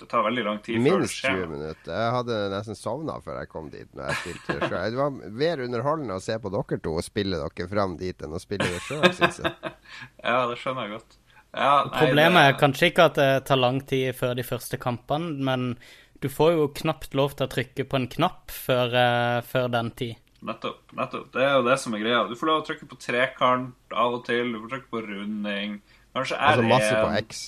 [0.03, 0.07] f.eks.
[0.07, 1.37] Det tar veldig lang tid Minst før det skjer.
[1.37, 1.95] Minst 20 minutter.
[1.95, 3.89] Jeg hadde nesten sovna før jeg kom dit.
[3.95, 4.85] når jeg spilte det selv.
[4.91, 8.33] Det var mer underholdende å se på dere to og spille dere fram dit enn
[8.35, 9.53] å spille det sjøl, syns jeg.
[10.27, 11.19] ja, det skjønner jeg godt.
[11.53, 15.35] Ja, nei, Problemet er kanskje ikke at det tar lang tid før de første kampene,
[15.45, 15.75] men
[16.23, 19.91] du får jo knapt lov til å trykke på en knapp før, uh, før den
[19.99, 20.19] tid.
[20.43, 20.91] Nettopp.
[20.97, 21.29] nettopp.
[21.31, 22.23] Det er jo det som er greia.
[22.27, 24.49] Du får lov å trykke på trekant av og til.
[24.51, 25.77] Du får trykke på runding.
[26.17, 26.49] Kanskje R1.
[26.49, 27.43] Altså masse på X.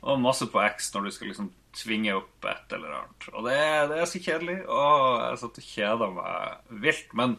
[0.00, 3.26] Og masse på X når du skal liksom tvinge opp et eller annet.
[3.32, 3.56] Og det,
[3.90, 4.58] det er så kjedelig.
[4.66, 7.16] Og jeg satt og kjeda meg vilt.
[7.18, 7.36] Men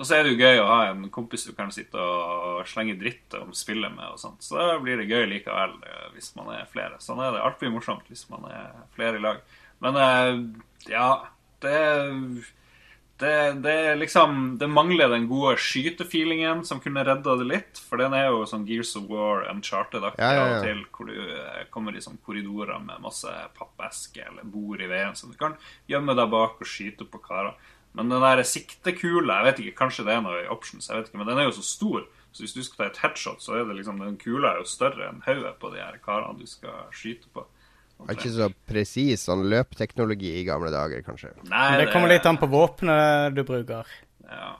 [0.00, 3.34] så er det jo gøy å ha en kompis du kan sitte og slenge dritt
[3.36, 4.14] om spillet med.
[4.14, 4.44] og sånt.
[4.44, 7.00] Så blir det gøy likevel eh, hvis man er flere.
[7.04, 7.42] Sånn er det.
[7.44, 9.42] Alt blir morsomt hvis man er flere i lag.
[9.84, 10.32] Men eh,
[10.88, 11.10] ja
[11.60, 11.76] Det
[13.20, 17.80] det, det, liksom, det mangler den gode skytefeelingen som kunne redda det litt.
[17.88, 20.62] For den er jo sånn Gears of War Uncharted-aktig ja, ja, ja.
[20.64, 25.16] til, hvor du eh, kommer i sånn korridorer med masse pappesker eller bord i veien,
[25.18, 25.58] som du kan
[25.90, 27.54] gjemme deg bak og skyte på karer.
[27.92, 31.08] Men den der siktekula, jeg vet ikke, kanskje det er noe i options, jeg vet
[31.10, 32.04] ikke, men den er jo så stor.
[32.30, 34.68] Så hvis du skal ta et headshot, så er det liksom, den kula er jo
[34.70, 37.42] større enn hodet på de her karene du skal skyte på.
[38.06, 41.32] Er ikke så presis sånn løpteknologi i gamle dager, kanskje.
[41.50, 43.90] Nei, det, det kommer litt an på våpenet du bruker.
[44.24, 44.52] Ja.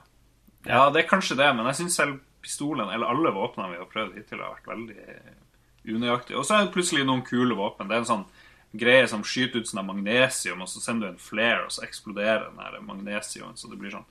[0.67, 3.89] ja, det er kanskje det, men jeg syns selv pistolen, eller alle våpnene vi har
[3.89, 6.39] prøvd hittil, har vært veldig unøyaktige.
[6.39, 7.89] Og så er det plutselig noen kule våpen.
[7.89, 8.25] Det er en sånn
[8.71, 12.49] greie som skyter ut sånn magnesium, og så sender du en flare, og så eksploderer
[12.49, 14.07] den magnesiumen, så det blir sånn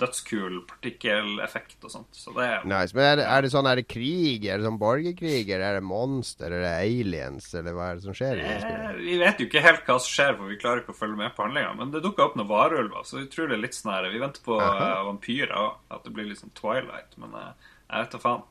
[0.00, 2.16] dødskul partikkeleffekt og sånt.
[2.16, 2.94] Så det er nice.
[2.96, 4.46] Men er det, er det sånn er det krig?
[4.48, 5.44] Er det sånn borgerkrig?
[5.46, 6.48] Eller er det monster?
[6.48, 7.46] Eller er det aliens?
[7.54, 8.42] Eller hva er det som skjer?
[8.42, 11.20] Eh, vi vet jo ikke helt hva som skjer, for vi klarer ikke å følge
[11.20, 11.76] med på handlinga.
[11.78, 14.22] Men det dukka opp noen varulver, så vi tror det er litt sånn her Vi
[14.22, 15.78] venter på uh, vampyrer òg.
[15.94, 17.14] At det blir litt sånn Twilight.
[17.22, 17.52] Men uh,
[17.86, 18.44] jeg vet da faen.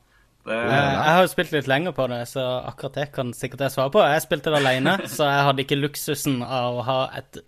[0.44, 0.56] Det...
[0.60, 3.92] Jeg har jo spilt litt lenger på det, så akkurat det kan sikkert jeg svare
[3.94, 4.02] på.
[4.04, 7.40] Jeg spilte det alene, så jeg hadde ikke luksusen av å ha et,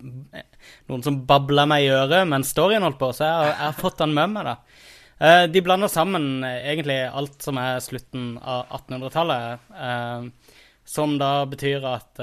[0.89, 3.81] noen som babla meg i øret mens storyen holdt på, så jeg har, jeg har
[3.83, 4.57] fått den med meg, da.
[5.17, 9.69] Eh, de blander sammen eh, egentlig alt som er slutten av 1800-tallet.
[9.73, 10.55] Eh,
[10.87, 12.19] som da betyr at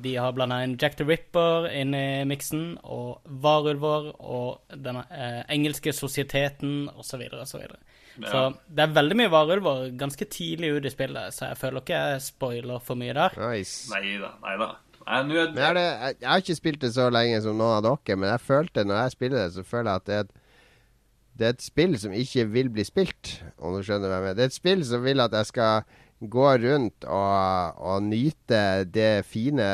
[0.00, 5.02] de har blanda inn Jack the Ripper inn i miksen, og varulver og den
[5.52, 7.26] engelske sosieteten osv.
[7.42, 7.66] osv.
[8.22, 8.30] Ja.
[8.30, 8.40] Så
[8.72, 12.24] det er veldig mye varulver ganske tidlig ut i spillet, så jeg føler ikke jeg
[12.24, 13.36] spoiler for mye der.
[13.40, 13.90] Nice.
[13.92, 14.72] Nei da, nei da.
[15.06, 18.16] Jeg, er det, jeg, jeg, har ikke spilt det så lenge som noen av dere,
[18.18, 20.32] men jeg følte når jeg spiller det, så føler jeg at det er et,
[21.36, 24.38] det er et spill som ikke vil bli spilt, om du skjønner hva jeg mener.
[24.38, 26.00] Det er et spill som vil at jeg skal
[26.32, 29.66] gå rundt og, og nyte de fine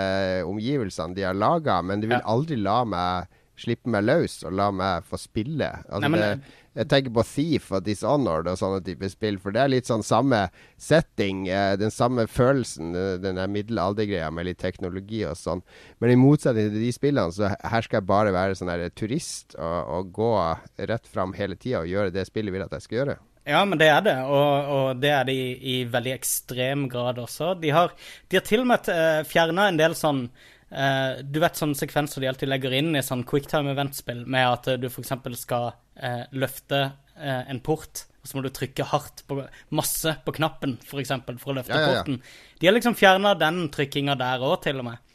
[0.49, 4.71] omgivelsene de har laga, men de vil aldri la meg slippe meg løs og la
[4.75, 5.69] meg få spille.
[5.87, 9.55] Altså, Nei, men, det, jeg tenker på Thief og Dishonored og sånne typer spill, for
[9.55, 10.47] det er litt sånn samme
[10.81, 15.61] setting, eh, den samme følelsen, eh, den der middelaldergreia med litt teknologi og sånn.
[16.01, 19.57] Men i motsetning til de spillene, så her skal jeg bare være sånn der turist
[19.59, 20.33] og, og gå
[20.89, 23.19] rett fram hele tida og gjøre det spillet vil at jeg skal gjøre.
[23.43, 27.19] Ja, men det er det, og, og det er det i, i, veldig ekstrem grad
[27.19, 27.57] også.
[27.59, 27.91] De har,
[28.31, 30.29] de har til og med eh, fjerna en del sånn
[30.73, 34.71] Uh, du vet sånne sekvenser de alltid legger inn i sånn quicktime event-spill, med at
[34.73, 35.13] uh, du f.eks.
[35.43, 36.85] skal uh, løfte
[37.23, 39.37] en port, og så må du trykke hardt på
[39.77, 42.01] masse på knappen, for, eksempel, for å løfte ja, ja, ja.
[42.01, 42.23] porten.
[42.59, 45.13] De har liksom fjerna den trykkinga der òg, til og med.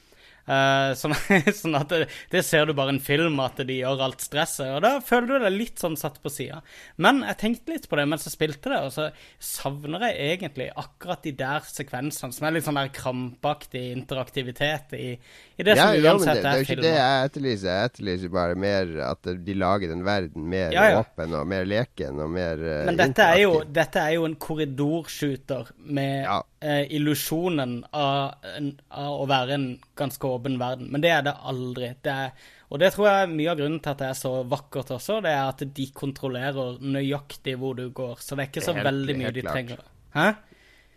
[1.01, 1.11] Sånn,
[1.51, 4.69] sånn, at det, det, ser du bare i en film, at de gjør alt stresset.
[4.77, 6.61] Og da føler du deg litt sånn satt på sida.
[7.03, 9.09] Men jeg tenkte litt på det mens jeg spilte det, og så
[9.43, 15.09] savner jeg egentlig akkurat de der sekvensene som er litt sånn der krampaktig interaktivitet i,
[15.57, 17.67] i det ja, som uansett ja, det, er, er jo ikke det jeg etterlyser.
[17.71, 22.19] Jeg etterlyser bare mer at de lager den verden mer ja, åpen og mer leken
[22.21, 27.79] og mer uh, Men dette er, jo, dette er, jo, en korridorshooter med uh, illusjonen
[27.89, 29.67] av, av, å være en
[29.97, 30.91] ganske åpen verden.
[30.93, 31.89] Men det er det aldri.
[32.05, 34.35] Det er, og det tror jeg er mye av grunnen til at det er så
[34.51, 35.23] vakkert også.
[35.25, 38.21] Det er at de kontrollerer nøyaktig hvor du går.
[38.21, 39.57] Så det er ikke så helt, veldig mye de klart.
[39.57, 39.81] trenger.
[40.13, 40.27] Hæ?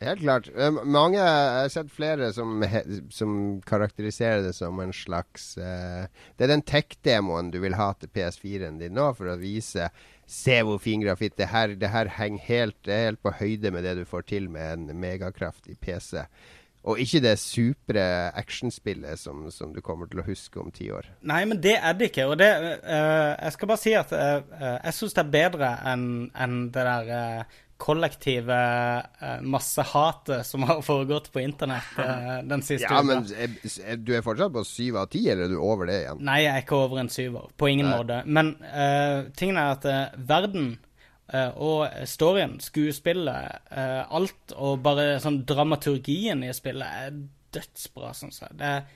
[0.01, 0.49] Helt klart.
[0.85, 2.63] Mange, Jeg har sett flere som,
[3.13, 3.35] som
[3.69, 8.81] karakteriserer det som en slags uh, Det er den tech-demoen du vil ha til PS4-en
[8.81, 9.91] din nå, for å vise
[10.31, 11.35] Se hvor fin grafitt.
[11.37, 14.77] Det her, det her henger helt, helt på høyde med det du får til med
[14.77, 16.23] en megakraftig PC.
[16.87, 18.05] Og ikke det supre
[18.39, 21.11] actionspillet som, som, du kommer til å huske om ti år.
[21.27, 22.29] Nei, men det er det ikke.
[22.31, 24.39] Og det uh, Jeg skal bare si at uh,
[24.79, 27.45] jeg syns det er bedre enn en det der
[27.81, 28.59] kollektive
[29.23, 33.01] uh, massehatet som har foregått på internett uh, den siste uka.
[33.01, 36.03] Ja, men er, du er fortsatt på syv av ti, eller er du over det
[36.03, 36.23] igjen?
[36.29, 37.49] Nei, jeg er ikke over en syver.
[37.57, 37.97] På ingen Nei.
[37.97, 38.21] måte.
[38.29, 40.73] Men uh, tingen er at verden
[41.31, 47.21] og storyen, skuespillet, alt og bare sånn dramaturgien i spillet er
[47.55, 48.57] dødsbra, syns jeg.
[48.59, 48.89] Det er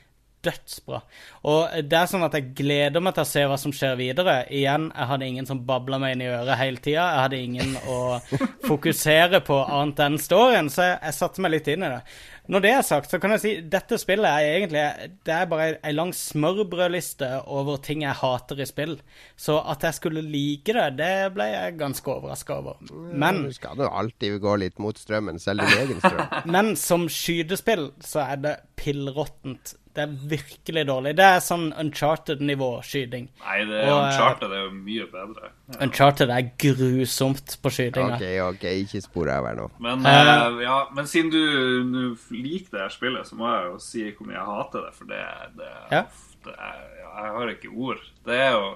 [0.44, 1.00] dødsbra.
[1.50, 4.36] Og det er sånn at jeg gleder meg til å se hva som skjer videre.
[4.52, 7.08] Igjen, jeg hadde ingen som babla meg inn i øret hele tida.
[7.14, 7.98] Jeg hadde ingen å
[8.70, 12.00] fokusere på annet enn storyen, så jeg, jeg satte meg litt inn i det.
[12.44, 14.82] Når det er sagt, så kan jeg si dette spillet er egentlig
[15.24, 18.98] Det er bare ei lang smørbrødliste over ting jeg hater i spill.
[19.36, 22.76] Så at jeg skulle like det, det ble jeg ganske overraska over.
[22.92, 26.36] Men Du skal jo alltid gå litt mot strømmen, selv din egen strøm.
[26.54, 31.12] Men som skytespill så er det pillråttent det er virkelig dårlig.
[31.14, 33.28] Det er sånn Uncharted-nivå skyting.
[33.44, 35.50] Nei, det er, og, eh, Uncharted er jo mye bedre.
[35.68, 35.76] Ja.
[35.86, 38.16] Uncharted er grusomt på skytinga.
[38.16, 39.68] OK, ok, ikke spor av her nå.
[39.86, 41.44] Men, uh, ja, men siden du,
[41.92, 44.92] du liker det her spillet, så må jeg jo si hvor mye jeg hater det.
[44.98, 45.22] For det,
[45.60, 46.02] det, ja.
[46.48, 48.02] det er, Jeg har ikke ord.
[48.26, 48.74] Det er jo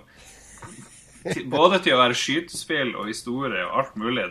[1.50, 4.28] Både til å være skytespill og historie og alt mulig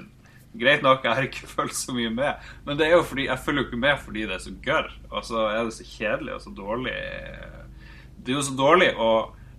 [0.58, 3.44] Greit nok, jeg har ikke følt så mye med, men det er jo fordi jeg
[3.46, 4.92] følger jo ikke med fordi det er så gørr.
[5.12, 6.96] Og så er det så kjedelig og så dårlig.
[8.18, 9.12] Det er jo så dårlig å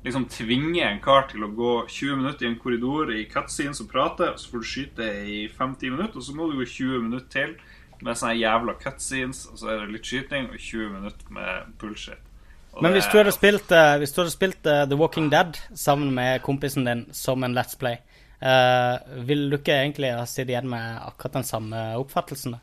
[0.04, 3.90] liksom tvinge en kar til å gå 20 minutter i en korridor i cutscenes og
[3.90, 7.04] prate, og så får du skyte i 5-10 minutter, og så må du gå 20
[7.08, 7.56] minutter til
[8.04, 12.24] med sånne jævla cutscenes, og så er det litt skyting, og 20 minutter med bullshit.
[12.72, 15.58] Og Men hvis du hadde spilt, uh, hvis du hadde spilt uh, The Walking Dead
[15.74, 17.98] sammen med kompisen din som en Let's Play,
[18.38, 22.54] Uh, vil du ikke egentlig ha sittet igjen med akkurat den samme oppfattelsen?
[22.54, 22.60] da?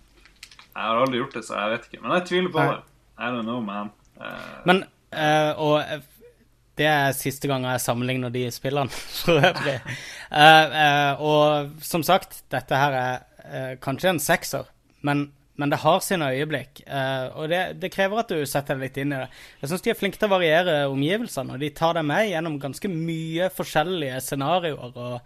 [0.75, 2.01] Jeg har aldri gjort det, så jeg vet ikke.
[2.01, 2.73] Men jeg tviler på Nei.
[2.75, 2.99] det.
[3.15, 3.91] I don't know, man.
[4.19, 4.35] Uh...
[4.67, 6.05] Men, uh, og
[6.79, 8.91] det er siste gang jeg sammenligner de spillene,
[9.23, 9.79] for øvrig.
[11.23, 14.67] og som sagt, dette her er kanskje en sekser,
[15.07, 16.81] men, men det har sine øyeblikk.
[17.35, 19.29] og det, det, krever at du setter deg litt inn i det.
[19.61, 22.59] Jeg syns de er flinke til å variere omgivelsene, og de tar deg med gjennom
[22.59, 24.91] ganske mye forskjellige scenarioer.
[24.91, 25.19] og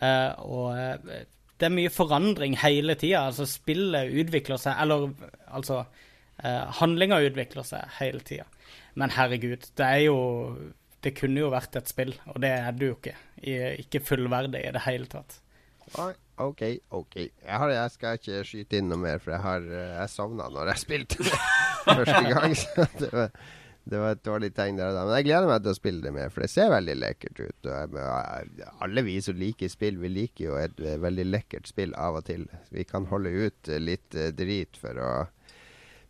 [0.00, 1.24] og uh,
[1.60, 3.26] det er mye forandring hele tida.
[3.28, 5.10] Altså, spillet utvikler seg Eller
[5.52, 8.48] altså uh, Handlinga utvikler seg hele tida.
[8.98, 10.18] Men herregud, det er jo
[11.02, 13.16] Det kunne jo vært et spill, og det er det jo ikke.
[13.82, 15.40] Ikke fullverdig i det hele tatt.
[15.98, 16.62] Oi, OK,
[16.94, 17.16] OK.
[17.18, 20.70] Jeg, har, jeg, skal ikke skyte inn noe mer, for jeg har jeg sovna når
[20.70, 21.40] jeg spilte det
[21.98, 22.54] første gang.
[22.56, 23.34] Så det var
[23.84, 25.02] det var et dårlig tegn der da.
[25.06, 27.68] Men jeg gleder meg til å spille det mer, for det ser veldig lekkert ut.
[28.86, 32.46] alle vi som liker spill, vi liker jo et veldig lekkert spill av og til.
[32.70, 35.10] Vi kan holde ut litt uh, drit for å,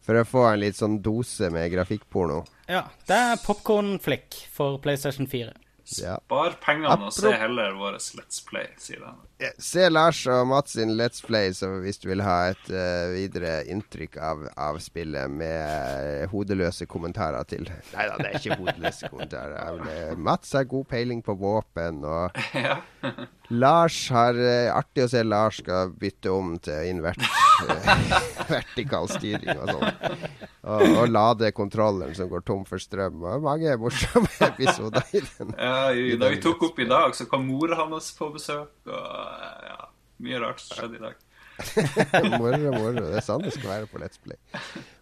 [0.04, 2.42] for å få en litt sånn dose med grafikkporno.
[2.68, 5.56] Ja, det er popkornflekk for PlayStation 4.
[5.84, 9.18] Spar pengene og se heller vår Let's Play, sier han.
[9.58, 11.50] Se Lars og Mats sin Let's Play
[11.82, 17.66] hvis du vil ha et uh, videre inntrykk av, av spillet med hodeløse kommentarer til.
[17.96, 19.82] Nei da, det er ikke hodeløse kommentarer.
[20.28, 22.30] Mats har god peiling på våpen, og
[23.52, 24.38] Lars har
[24.72, 27.20] Artig å se Lars skal bytte om til invert,
[28.52, 30.16] vertikal styring og sånn.
[30.62, 33.22] Og, og lade kontrolleren som går tom for strøm.
[33.26, 35.52] Og mange morsomme episoder i den.
[35.58, 38.72] Ja, i, da vi tok opp i dag, så kom mora hans på besøk.
[38.86, 39.90] og ja,
[40.22, 41.20] mye rart som skjedde i dag.
[42.40, 43.02] moro, moro.
[43.04, 44.38] Det er sånn det skal være på Let's Play.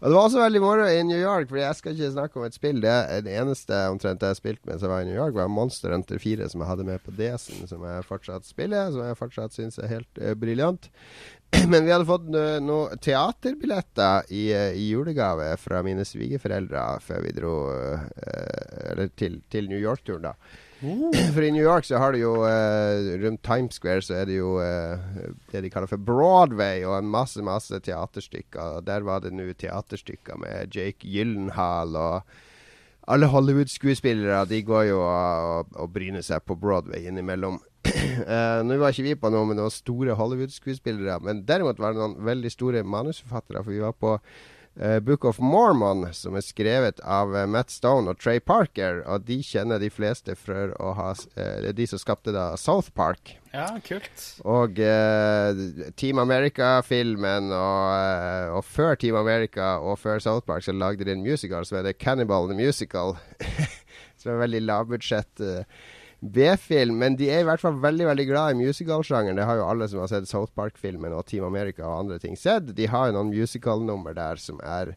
[0.01, 2.47] Og Det var også veldig moro i New York, Fordi jeg skal ikke snakke om
[2.47, 2.81] et spill.
[2.85, 2.95] Det,
[3.27, 6.49] det eneste omtrent jeg spilte mens jeg var i New York, var Monster Hunter 4,
[6.53, 9.95] som jeg hadde med på DS-en, som jeg fortsatt spiller, som jeg fortsatt syns er
[9.95, 10.91] helt uh, briljant.
[11.73, 17.25] Men vi hadde fått noen noen teaterbilletter i, uh, i, julegave fra mine svigerforeldre før
[17.27, 20.67] vi dro uh, til, til New York-turen, da.
[21.11, 21.12] Uh.
[21.35, 24.38] For i New York så har du jo uh, Rundt Times Square så er det
[24.38, 24.97] jo uh,
[25.53, 28.79] det de kaller for Broadway, og en masse, masse teaterstykker.
[28.79, 32.38] Og der var det nå teaterstykker med Jake Gyllenhaal og
[33.11, 34.45] alle Hollywood-skuespillere.
[34.49, 37.61] De går jo og, og, bryner seg på Broadway innimellom.
[38.69, 42.17] nå var ikke vi på noe med noen store Hollywood-skuespillere, men derimot var det noen
[42.25, 43.65] veldig store manusforfattere.
[43.67, 44.48] For vi var på uh,
[45.02, 49.02] Book of Mormon, som er skrevet av uh, Matt Stone og Trey Parker.
[49.10, 52.52] Og de kjenner de fleste for å ha uh, Det er de som skapte da
[52.56, 53.35] South Park.
[53.50, 54.25] Ja, kult.
[54.46, 54.79] Og
[55.98, 61.27] Team America-filmen, og, og, før Team America og før South Park så lagde de en
[61.27, 63.18] musical som heter Cannibal the Musical.
[64.21, 65.42] som er veldig lavbudsjett.
[65.42, 69.38] Uh, B-film, men de er i hvert fall veldig veldig glad i musical-sjangeren.
[69.40, 72.37] Det har jo alle som har sett South Park-filmen og Team America og andre ting
[72.37, 72.75] sett.
[72.77, 74.94] De har jo noen musical-nummer der som er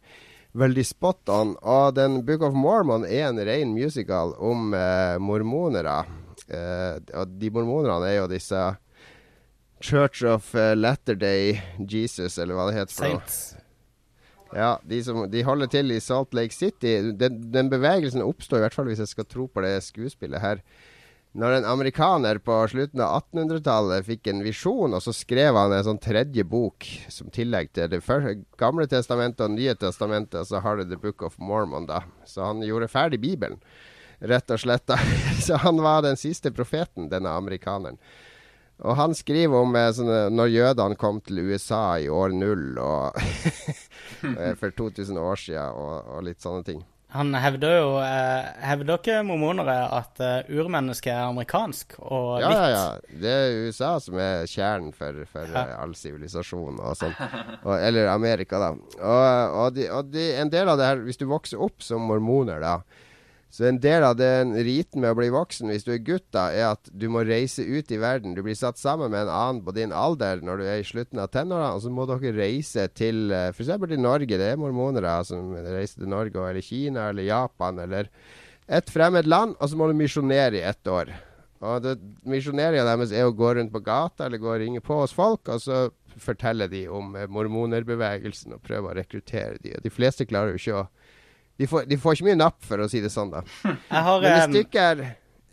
[0.54, 1.56] veldig spot on.
[1.62, 6.04] Og den Book of Mormon er en ren musical om eh, mormonere.
[6.48, 8.68] Eh, og de mormonerne er jo disse
[9.84, 11.60] Church of uh, Latter-day
[11.92, 12.96] Jesus, eller hva det heter.
[12.96, 13.40] Saints.
[14.54, 16.94] Ja, de, som, de, holder til i Salt Lake City.
[17.20, 20.62] Den, den, bevegelsen oppstår, i hvert fall hvis jeg skal tro på det skuespillet her.
[21.34, 25.86] Når en amerikaner på slutten av 1800-tallet fikk en visjon, og så skrev han en
[25.88, 28.04] sånn tredje bok som tillegg til det
[28.62, 32.04] gamle testamentet og nye testamentet, så har du The Book of Mormon, da.
[32.30, 33.58] Så han gjorde ferdig Bibelen,
[34.22, 34.86] rett og slett.
[34.86, 35.00] da.
[35.46, 37.98] så han var den siste profeten, denne amerikaneren.
[38.84, 43.18] Og han skriver om eh, sånne, når jødene kom til USA i år null og
[44.62, 46.82] for 2000 år siden og, og, litt sånne ting.
[47.14, 52.64] Han hevder jo eh, Hevder ikke mormonere at uh, urmennesket er amerikansk og ja, Ja,
[52.72, 53.18] ja.
[53.22, 55.66] Det er USA som er kjernen for, for ja.
[55.78, 57.14] all sivilisasjon og sånn.
[57.78, 58.72] eller Amerika, da.
[58.98, 62.06] Og, og, de, og de, en del av det her, hvis du vokser opp som
[62.10, 62.80] mormoner, da
[63.54, 66.48] så en del av den riten med å bli voksen hvis du er gutt, da,
[66.50, 68.34] er at du må reise ut i verden.
[68.34, 71.22] Du blir satt sammen med en annen på din alder når du er i slutten
[71.22, 73.70] av tenåra, og så må dere reise til eh, f.eks.
[73.70, 74.40] til Norge.
[74.42, 78.10] Det er mormonere som reiser til Norge, eller Kina eller Japan eller
[78.66, 81.14] et fremmed land, og så må du misjonere i ett år.
[81.64, 81.86] Og
[82.28, 85.46] Misjoneringa deres er å gå rundt på gata eller gå og ringe på hos folk,
[85.54, 85.86] og så
[86.20, 89.78] forteller de om eh, mormonerbevegelsen og prøver å rekruttere de.
[89.78, 90.88] Og de fleste klarer jo ikke å
[91.58, 93.44] de får, de får, ikke mye napp, for å si det sånn, da.
[93.90, 95.04] Har, Men det stykket er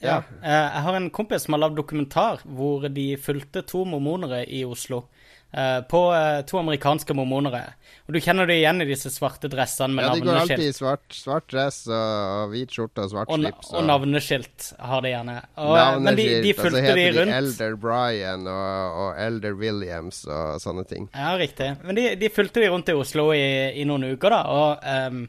[0.00, 0.22] ja.
[0.42, 4.64] Eh, jeg har en kompis som har lagd dokumentar hvor de fulgte to mormonere i
[4.64, 5.04] Oslo.
[5.50, 7.72] Uh, på uh, to amerikanske mormonere.
[8.06, 10.22] Og Du kjenner det igjen i disse svarte dressene med navneskilt.
[10.22, 13.40] Ja, de går alltid i svart, svart dress og, og, hvit skjorte og svart og,
[13.42, 13.72] slips.
[13.72, 15.34] Og, og navneskilt har de gjerne.
[15.58, 17.32] Og, men de, de fulgte de rundt.
[17.34, 21.10] De Elder Brian og, og, Elder Williams og sånne ting.
[21.18, 21.72] Ja, riktig.
[21.82, 24.44] Men de, de fulgte de rundt i Oslo i, i noen uker, da.
[24.54, 25.24] Og um,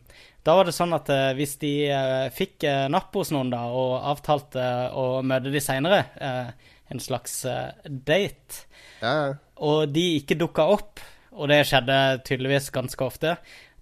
[0.45, 3.63] da var det sånn at uh, hvis de uh, fikk uh, napp hos noen da,
[3.69, 4.65] og avtalte
[4.97, 6.03] å møte de seinere,
[6.91, 7.45] en slags
[7.85, 8.65] date,
[8.99, 9.27] ja, ja.
[9.63, 10.99] og de ikke dukka opp,
[11.31, 13.37] og det skjedde tydeligvis ganske ofte,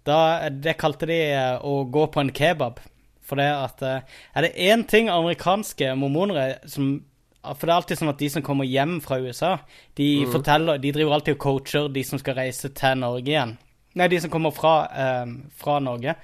[0.05, 0.19] da,
[0.53, 1.19] det kalte de
[1.65, 2.77] å gå på en kebab.
[3.25, 6.99] For det at Er det én ting amerikanske mormonere som
[7.39, 9.53] for det er alltid sånn at de som kommer hjem fra USA,
[9.97, 10.31] de mm.
[10.33, 13.53] forteller, de driver alltid og coacher de som skal reise til Norge igjen.
[13.97, 16.15] Nei, de som kommer fra, eh, fra Norge.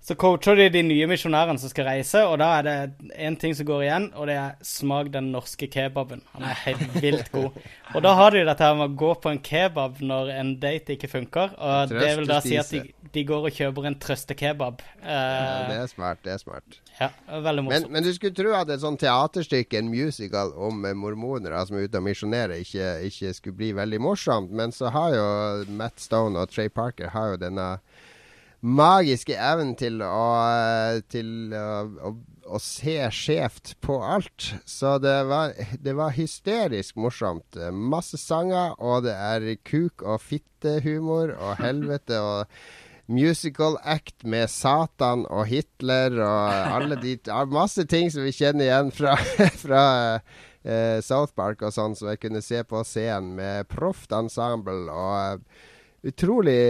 [0.00, 2.76] Så coacher de de nye misjonærene som skal reise, og da er det
[3.20, 6.22] én ting som går igjen, og det er 'smak den norske kebaben'.
[6.32, 7.50] Han er helt vilt god.
[7.94, 10.96] Og da har de dette her med å gå på en kebab når en date
[10.96, 12.82] ikke funker, og det vil da si at de,
[13.14, 14.80] de går og kjøper en trøstekebab.
[15.02, 16.80] Uh, ja, det er smart, det er smart.
[17.00, 17.90] Ja, veldig morsomt.
[17.90, 21.90] Men, men, du skulle tro at et sånt teaterstykke, en musical om mormonere som er
[21.90, 25.26] ute og misjonerer, ikke, ikke skulle bli veldig morsomt, men så har jo
[25.76, 27.74] Matt Stone og Trey Parker har jo denne
[28.60, 30.26] magiske evnen til å,
[31.12, 31.64] til å,
[32.08, 32.12] å,
[32.56, 34.52] å se skjevt på alt.
[34.68, 37.58] Så det var, det var, hysterisk morsomt.
[37.72, 42.62] Masse sanger, og det er kuk- og fittehumor og helvete og
[43.10, 47.16] musical act med Satan og Hitler og alle de
[47.50, 49.16] Masse ting som vi kjenner igjen fra,
[49.64, 49.84] fra
[50.20, 54.86] uh, South Park og sånn, som jeg kunne se på scenen med proft ensemble.
[54.92, 55.42] og
[56.02, 56.60] utrolig,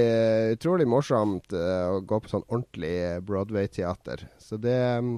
[0.56, 4.26] utrolig morsomt uh, å gå på sånn ordentlig Broadway-teater.
[4.42, 5.16] Så det, mm,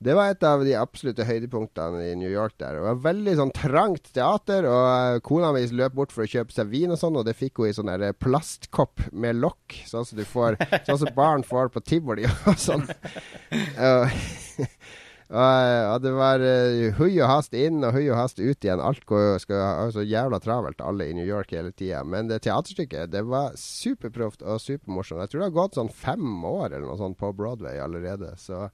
[0.00, 2.78] det var et av de absolutte høydepunktene i New York der.
[2.78, 6.54] Det var veldig sånn trangt teater, og uh, kona mi løp bort for å kjøpe
[6.54, 10.06] seg vin og sånn, og det fikk hun i sånn der plastkopp med lokk, sånn
[10.06, 12.86] som du får Sånn som barn får på tivoli og sånn.
[15.30, 18.82] Og, det var uh, hui og hast inn og hui og hast ut igjen.
[18.82, 22.02] Alt går, skal ha så jævla travelt, alle i New York hele tida.
[22.02, 25.22] Men det teaterstykket det var superproft og supermorsomt.
[25.22, 28.32] Jeg tror det har gått sånn fem år eller noe sånt på Broadway allerede.
[28.42, 28.66] Så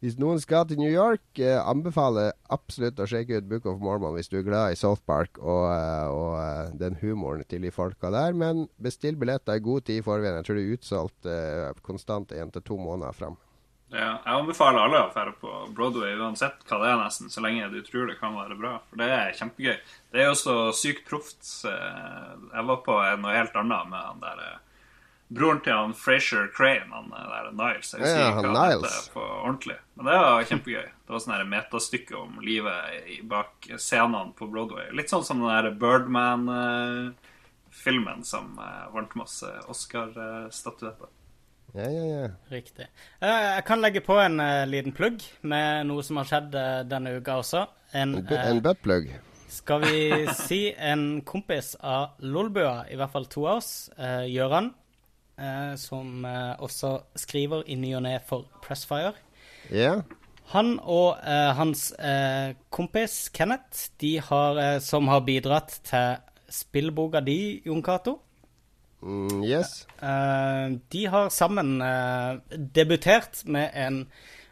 [0.00, 4.14] hvis noen skal til New York, uh, anbefaler absolutt å sjekke ut Book of Mormon
[4.14, 8.14] hvis du er glad i South Park og, uh, og den humoren til de folka
[8.14, 8.38] der.
[8.38, 10.38] Men bestill billetter i god tid i forveien.
[10.38, 11.30] Jeg tror det er utsolgt
[11.82, 13.40] konstant én til to måneder fram.
[13.90, 17.72] Ja, jeg anbefaler alle å dra på Broadway uansett hva det er, nesten, så lenge
[17.72, 18.72] du tror det kan være bra.
[18.86, 19.76] For det er kjempegøy.
[20.14, 21.42] Det er jo så sykt proft.
[21.66, 24.62] Eh, jeg var på noe helt annet med han der eh,
[25.34, 27.90] broren til han Frazier Crane, han eh, der Niles.
[27.96, 29.78] Jeg husker ja, ikke hva han heter på ordentlig.
[29.98, 30.86] Men det var kjempegøy.
[30.86, 32.78] Det var sånn metastykke om livet
[33.34, 34.86] bak scenene på Broadway.
[34.94, 38.54] Litt sånn som den der Birdman-filmen som
[38.94, 41.10] vant masse Oscar-statuetter.
[41.74, 42.28] Ja, ja, ja.
[42.50, 42.86] Riktig.
[43.22, 46.82] Eh, jeg kan legge på en uh, liten plugg med noe som har skjedd uh,
[46.88, 47.64] denne uka også.
[47.94, 49.10] En, uh, en buttplug?
[49.50, 50.00] Skal vi
[50.38, 54.74] si en kompis av Lolbua, i hvert fall to av oss, uh, Gøran,
[55.80, 56.26] som
[56.60, 59.14] også skriver i ny og ne for Pressfire,
[59.72, 60.02] yeah.
[60.52, 61.16] Han og
[61.56, 61.86] hans
[62.68, 66.20] kompis Kenneth, de har, som har bidratt til
[66.52, 68.18] spillboka di, Jon Cato.
[69.00, 69.86] Mm, yes.
[70.92, 71.80] de har sammen
[72.74, 74.02] debutert med en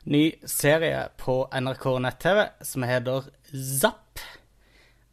[0.08, 4.22] ny serie på NRK nett-TV som heter Zapp.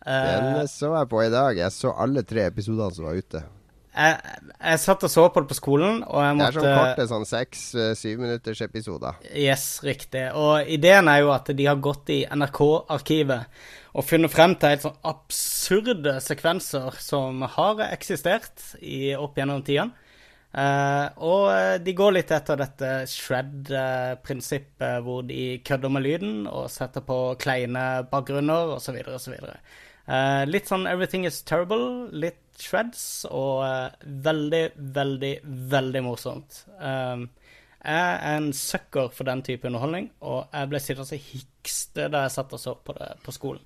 [0.06, 1.60] Den så jeg på i dag.
[1.60, 3.44] Jeg så alle tre episodene som var ute.
[3.96, 6.80] Jeg, jeg, satt og så på det på skolen, og jeg måtte Det er sånn
[6.82, 9.22] korte sånn seks-syv minutters episoder.
[9.32, 10.26] Yes, riktig.
[10.36, 13.62] Og ideen er jo at de har gått i NRK-arkivet
[13.96, 19.96] og funnet frem til helt sånn absurde sekvenser som har eksistert i, opp gjennom tidene.
[20.56, 27.04] Uh, og de går litt etter dette shred-prinsippet, hvor de kødder med lyden og setter
[27.04, 29.02] på kleine bakgrunner osv.
[29.18, 29.36] osv.
[30.08, 34.64] Uh, litt sånn Everything Is Terrible, litt shreds, og uh, veldig,
[34.96, 35.34] veldig,
[35.74, 36.62] veldig morsomt.
[36.80, 37.28] Um,
[37.86, 42.24] jeg er en sucker for den type underholdning, og jeg ble sittende og hikste da
[42.26, 43.62] jeg satt og så på det på skolen.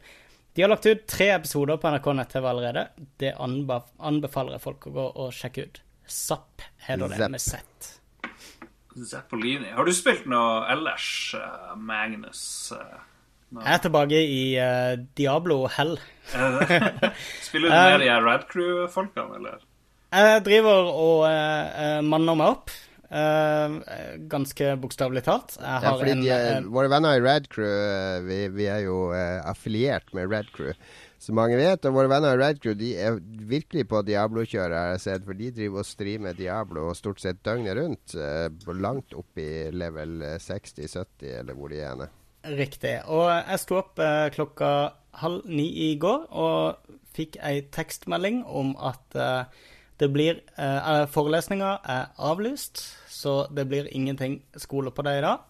[0.57, 2.87] De har lagt ut tre episoder på NRK nett-TV allerede.
[3.21, 5.79] Det anbefaler jeg folk å gå og sjekke ut.
[6.09, 7.61] Zapp heter det med Z.
[9.07, 9.69] Zappolini.
[9.71, 12.73] Har du spilt noe ellers, uh, Magnus?
[12.75, 13.09] Uh, no.
[13.50, 15.95] Jeg er tilbake i uh, Diablo Hell.
[17.47, 19.66] Spiller du med de Rad Crew-folkene, eller?
[20.14, 22.76] Jeg driver og uh, manner meg opp.
[23.10, 23.82] Uh,
[24.30, 25.58] ganske bokstavelig talt.
[25.58, 30.14] ja, fordi en, er, våre venner i Rad Crew, vi, vi er jo uh, affiliert
[30.14, 30.76] med Rad Crew
[31.20, 31.86] som mange vet.
[31.86, 33.20] Og våre venner i Radcrew de er
[33.50, 35.26] virkelig på Diablo-kjøret, har jeg sett.
[35.28, 38.16] For de driver og streamer Diablo stort sett døgnet rundt.
[38.16, 42.08] Eh, langt opp i level 60-70, eller hvor de er.
[42.58, 42.95] Riktig.
[43.12, 44.70] Og jeg sto opp eh, klokka
[45.20, 49.68] halv ni i går og fikk ei tekstmelding om at eh,
[50.00, 52.82] det blir eh, Forelesninga er avlyst,
[53.12, 55.45] så det blir ingenting skole på deg i dag.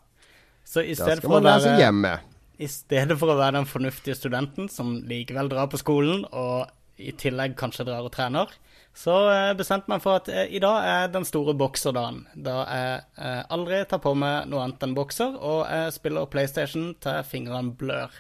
[0.66, 2.18] Så i stedet for å være
[2.60, 6.68] i stedet for å være den fornuftige studenten som likevel drar på skolen, og
[7.00, 8.52] i tillegg kanskje drar og trener,
[8.95, 12.23] så eh, bestemte meg for at eh, i dag er den store bokserdagen.
[12.35, 16.91] Da jeg eh, aldri tar på meg noe annet enn bokser, og jeg spiller PlayStation
[17.03, 18.17] til fingrene blør.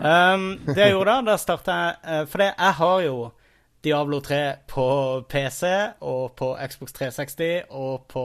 [0.00, 3.16] Um, det jeg gjorde da, da starta jeg For jeg har jo
[3.84, 4.86] Diablo 3 på
[5.30, 5.68] PC
[6.00, 8.24] og på Xbox 360 og på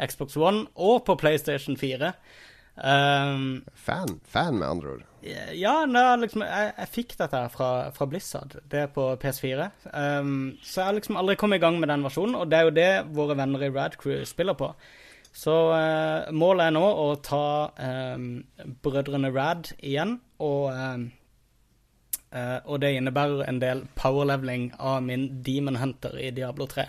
[0.00, 2.12] Xbox One og på PlayStation 4.
[2.80, 5.09] Um, fan, fan, med andre ord?
[5.22, 8.56] Ja, no, liksom, jeg, jeg, fikk dette fra, fra, Blizzard.
[8.72, 9.68] Det er på PS4.
[9.92, 12.66] Um, så jeg har liksom aldri kommet i gang med den versjonen, og det er
[12.66, 14.72] jo det våre venner i Rad Crew spiller på.
[15.36, 17.70] Så uh, målet er nå å ta
[18.14, 18.30] um,
[18.82, 26.16] brødrene Rad igjen, og, uh, og det innebærer en del powerleveling av min Demon Hunter
[26.16, 26.86] i Diablo 3.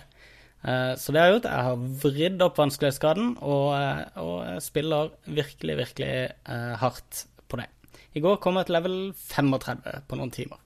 [0.62, 1.50] Uh, så det har jeg gjort.
[1.52, 6.14] Jeg har vridd opp vanskelighetsgraden, og, eh, og spiller virkelig, virkelig
[6.80, 7.26] hardt.
[8.12, 10.60] I går kom jeg til level 35 på noen timer.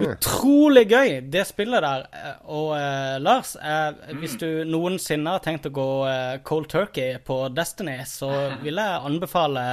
[0.00, 2.06] Utrolig gøy, det spillet der.
[2.48, 7.44] Og eh, Lars, eh, hvis du noensinne har tenkt å gå eh, cold turkey på
[7.52, 8.30] Destiny, så
[8.62, 9.64] vil jeg anbefale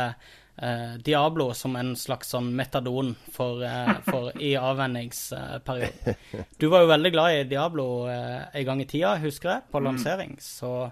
[0.59, 6.43] eh, Diablo som en slags sånn metadon for, eh, for i avvenningsperioden.
[6.59, 9.79] Du var jo veldig glad i Diablo eh, en gang i tida, husker jeg, på
[9.79, 9.87] mm.
[9.87, 10.91] lansering, så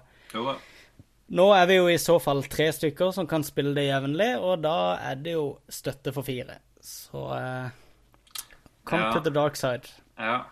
[1.28, 4.62] Nå er vi jo i så fall tre stykker som kan spille det jevnlig, og
[4.64, 6.56] da er det jo støtte for fire.
[6.80, 7.68] Så uh,
[8.88, 9.10] come ja.
[9.12, 9.90] to the dark side.
[10.16, 10.46] Ja.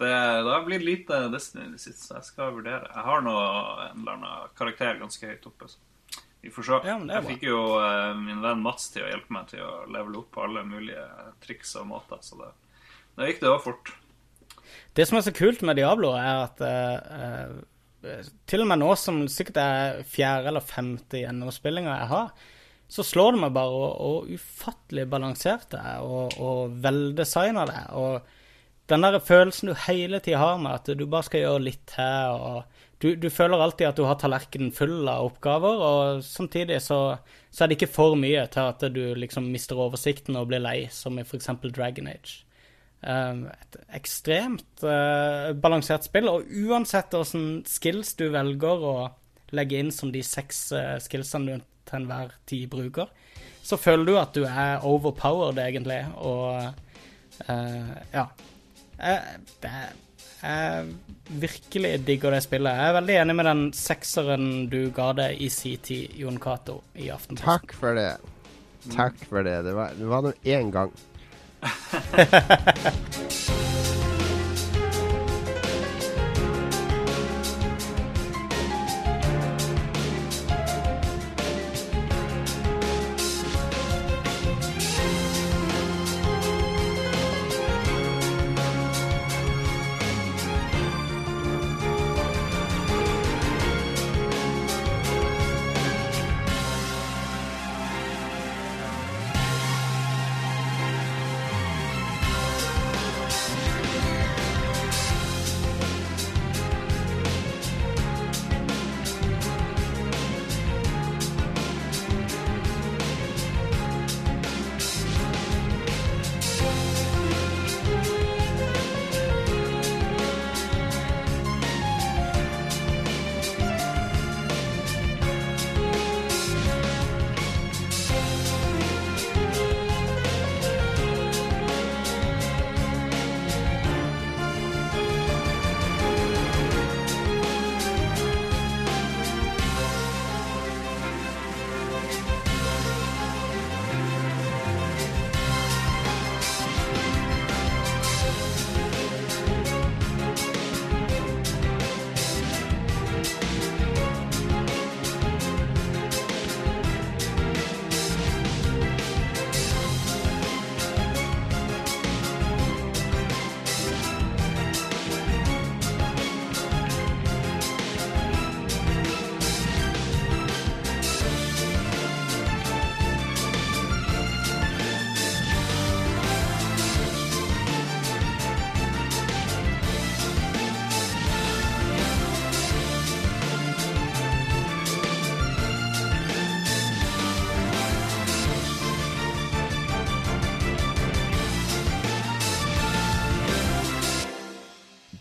[0.00, 2.88] Det, det har blitt lite Destiny i det siste, så jeg skal vurdere.
[2.88, 5.68] Jeg har nå en eller annen karakter ganske høyt oppe.
[5.68, 6.20] Så.
[6.40, 6.78] Vi får se.
[6.88, 10.22] Ja, jeg fikk jo uh, min venn Mats til å hjelpe meg til å levele
[10.22, 11.04] opp på alle mulige
[11.44, 12.52] triks og måter, så det,
[13.16, 13.92] da gikk det òg fort.
[14.96, 17.60] Det som er så kult med Diablo, er at uh,
[18.48, 22.32] til og med nå som sikkert er fjerde eller femte gjennomspillinga jeg har,
[22.90, 23.70] så slår det meg bare
[24.02, 27.82] hvor ufattelig balansert det er, og, og veldesigna det.
[27.94, 31.94] Og den der følelsen du hele tida har med at du bare skal gjøre litt
[31.94, 36.82] her og du, du, føler alltid at du har tallerkenen full av oppgaver, og samtidig
[36.84, 36.98] så,
[37.48, 40.82] så, er det ikke for mye til at du liksom mister oversikten og blir lei,
[40.92, 41.48] som i f.eks.
[41.70, 42.42] Dragon Age.
[43.00, 48.94] Um, et ekstremt uh, balansert spill, og uansett hvilke skills du velger å
[49.56, 53.08] legge inn som de seks uh, skillsene du til enhver tid bruker,
[53.64, 56.76] så føler du at du er overpowered, egentlig, og
[57.48, 58.28] uh, ja.
[59.00, 59.90] det er
[60.40, 60.86] jeg
[61.40, 62.72] virkelig digger det spillet.
[62.72, 66.78] Jeg er veldig enig med den sekseren du ga det i sin tid, Jon Cato,
[66.96, 67.44] i Aftenposten.
[67.44, 68.14] Takk for det.
[68.94, 69.58] Takk for det.
[69.66, 70.94] Det var, det var nå én gang.
[71.60, 72.92] 哈哈哈哈哈哈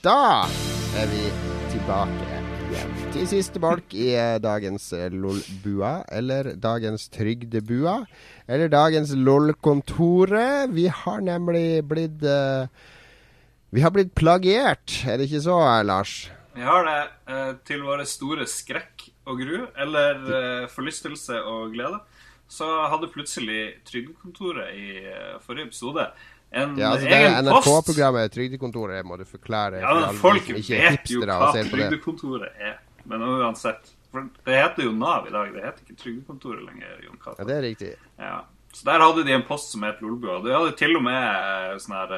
[0.09, 0.45] da
[0.97, 1.25] er vi
[1.69, 2.23] tilbake
[2.71, 7.95] igjen til siste bolk i eh, dagens eh, LOL-bua, eller dagens Trygdebua,
[8.49, 10.71] eller dagens LOL-kontoret.
[10.73, 12.69] Vi har nemlig blitt uh,
[13.73, 16.15] Vi har blitt plagiert, er det ikke så, Lars?
[16.55, 16.99] Vi har det,
[17.29, 22.01] uh, til våre store skrekk og gru, eller uh, forlystelse og glede.
[22.49, 25.05] Så hadde plutselig Trygdekontoret i
[25.45, 26.09] forrige episode
[26.51, 29.83] en ja, altså det er NRK-programmet Trygdekontoret må du forklare.
[29.83, 32.79] Ja, men Folk vet jo hva Trygdekontoret er.
[33.09, 33.93] Men uansett.
[34.09, 35.51] For det heter jo Nav i dag.
[35.53, 36.95] Det heter ikke Trygdekontoret lenger.
[37.05, 37.91] Jon Ja, det er riktig.
[38.17, 38.39] Ja.
[38.73, 40.39] Så der hadde de en post som het Lolbua.
[40.45, 42.15] De hadde til og med eh, sånn her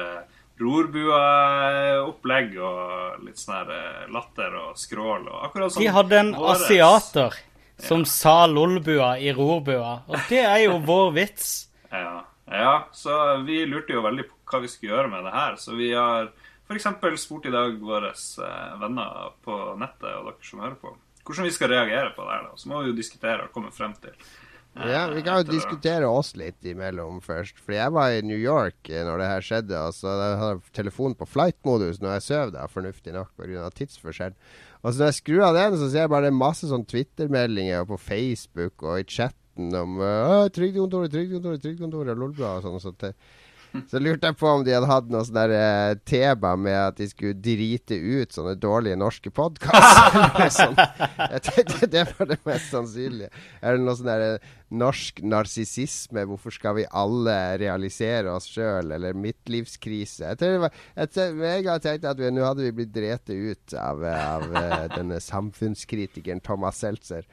[0.62, 5.84] rorbueopplegg rorbua-opplegg og litt sånn her eh, latter og skrål og akkurat sånn.
[5.84, 6.66] De hadde en våres.
[6.66, 7.38] asiater
[7.82, 8.10] som ja.
[8.12, 11.48] sa Lolbua i rorbua, og det er jo vår vits.
[11.90, 12.20] Ja.
[12.50, 15.76] Ja, så vi lurte jo veldig på hva vi skulle gjøre med det her, så
[15.78, 16.32] vi har
[16.68, 16.88] f.eks.
[17.22, 21.54] spurt i dag våre eh, venner på nettet og dere som hører på, hvordan vi
[21.54, 22.48] skal reagere på det her.
[22.48, 22.56] da.
[22.56, 24.16] Så må vi jo diskutere og komme frem til.
[24.72, 27.58] Ja, Vi kan jo eh, diskutere oss litt imellom først.
[27.60, 29.80] For jeg var i New York eh, når det her skjedde.
[29.84, 33.68] Og så hadde jeg telefonen på flight-modus når jeg sov, da, fornuftig nok pga.
[33.76, 34.36] tidsforskjell.
[34.82, 38.00] Og så når jeg skrur av den, så ser jeg bare masse sånn Twitter-meldinger på
[38.00, 39.08] Facebook og i
[39.52, 42.80] chatten om uh, 'Trygdekontoret, trygdekontoret, trygdekontoret', lolbua og sånn.
[42.80, 43.14] Så
[43.88, 47.06] så lurte jeg på om de hadde hatt noe sånn uh, tema med at de
[47.08, 50.50] skulle drite ut sånne dårlige norske podkaster.
[50.58, 50.76] sånn.
[50.76, 53.30] Jeg tenkte det var det mest sannsynlige.
[53.62, 56.26] Er det noe sånn der uh, norsk narsissisme?
[56.28, 58.92] Hvorfor skal vi alle realisere oss sjøl?
[58.92, 60.34] Eller midtlivskrise?
[60.34, 64.48] Jeg tror det var, jeg, tenkte at nå hadde vi blitt drete ut av, av
[64.52, 67.24] uh, denne samfunnskritikeren Thomas Seltzer.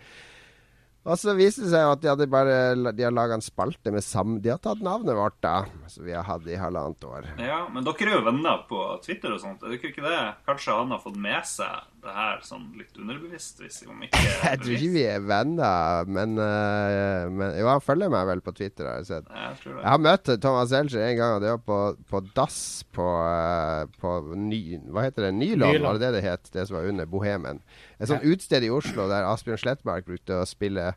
[1.10, 4.06] Og så viste det seg at de hadde bare De har laga en spalte med
[4.06, 4.38] sam...
[4.44, 5.64] De har tatt navnet vårt, da.
[5.90, 7.32] Som vi har hatt i halvannet år.
[7.42, 9.66] Ja, men dere er jo venner på Twitter og sånt.
[9.66, 10.20] Er dere ikke det?
[10.46, 13.62] Kanskje han har fått med seg det her sånn litt underbevisst?
[13.64, 18.12] Hvis om ikke Jeg tror ikke vi er venner, men, uh, men Jo, han følger
[18.14, 19.30] meg vel på Twitter, har jeg sett.
[19.30, 19.84] Jeg, tror det.
[19.84, 21.80] jeg har møtt Thomas Elcher en gang, og det var på,
[22.10, 22.60] på dass
[22.96, 25.34] på, uh, på ny, Hva heter det?
[25.40, 26.54] Nylon, var det det det het?
[26.54, 27.64] Det som var under Bohemen.
[28.00, 30.94] Et sånt utsted i Oslo der Asbjørn Slettmark brukte å spille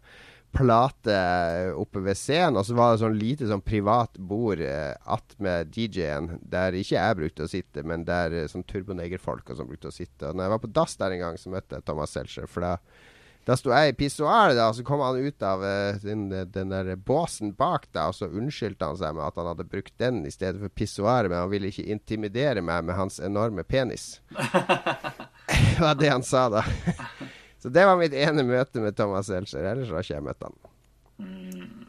[0.52, 1.14] plate
[1.78, 2.58] oppe ved scenen.
[2.60, 7.20] Og så var det sånn lite sånn privat bord eh, attmed DJ-en, der ikke jeg
[7.22, 10.28] brukte å sitte, men der eh, sånn turbonegerfolk og sånn brukte å sitte.
[10.28, 12.48] Og når jeg var på dass der en gang, så møtte jeg Thomas Seltzer.
[12.50, 12.74] For da,
[13.48, 16.94] da sto jeg i pissoaret, og så kom han ut av uh, den, den, der
[16.94, 20.34] båsen bak, da, og så unnskyldte han seg med at han hadde brukt den i
[20.34, 24.20] stedet for pissoaret, men han ville ikke intimidere meg med hans enorme penis.
[24.36, 26.66] det var det han sa da.
[27.62, 29.62] Så det var mitt ene møte med Thomas Seltzer.
[29.70, 30.56] Ellers har ikke jeg møtt han.
[31.22, 31.84] Mm.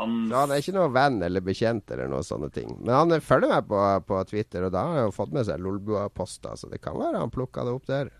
[0.00, 0.16] Han...
[0.26, 2.72] Så han er ikke noen venn eller bekjent eller noen sånne ting.
[2.80, 5.62] Men han følger meg på, på Twitter, og da har han jo fått med seg
[5.62, 8.10] Lolbua-poster, så det kan være han plukka det opp der.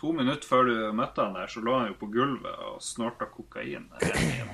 [0.00, 3.28] To minutter før du møtte han der, så lå han jo på gulvet og snorta
[3.30, 3.86] kokain.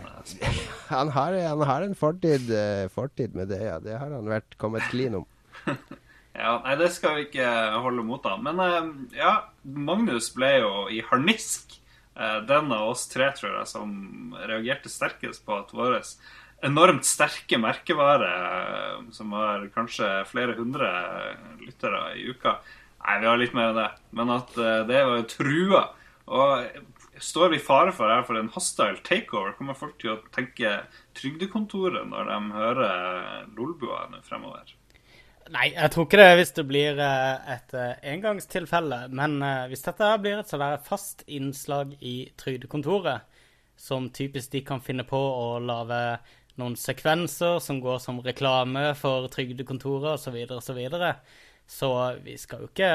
[0.92, 3.78] han, har, han har en fortid, uh, fortid, med det, ja.
[3.80, 5.30] Det har han vært kommet clean om.
[6.36, 7.48] Ja, Nei, det skal vi ikke
[7.80, 8.42] holde mot han.
[8.44, 9.30] Men eh, ja,
[9.64, 11.78] Magnus ble jo i harnisk.
[12.16, 13.90] Eh, den av oss tre, tror jeg, som
[14.48, 15.98] reagerte sterkest på at vår
[16.64, 20.88] enormt sterke merkevare, eh, som har kanskje flere hundre
[21.60, 22.58] lyttere i uka
[23.06, 23.90] Nei, vi har litt mer enn det.
[24.18, 24.48] Men at
[24.88, 25.82] det var trua.
[26.26, 26.64] Og
[27.22, 29.52] står vi i fare for her for en hostile takeover?
[29.54, 30.72] Kommer folk til å tenke
[31.14, 34.74] Trygdekontoret når de hører Lolbua fremover?
[35.54, 39.04] Nei, jeg tror ikke det hvis det blir eh, et eh, engangstilfelle.
[39.14, 43.38] Men eh, hvis dette blir et sånn fast innslag i Trygdekontoret,
[43.78, 46.00] som typisk de kan finne på å lage
[46.58, 51.14] noen sekvenser som går som reklame for Trygdekontoret osv., osv., så, videre,
[51.68, 51.90] så
[52.24, 52.90] vi skal jo ikke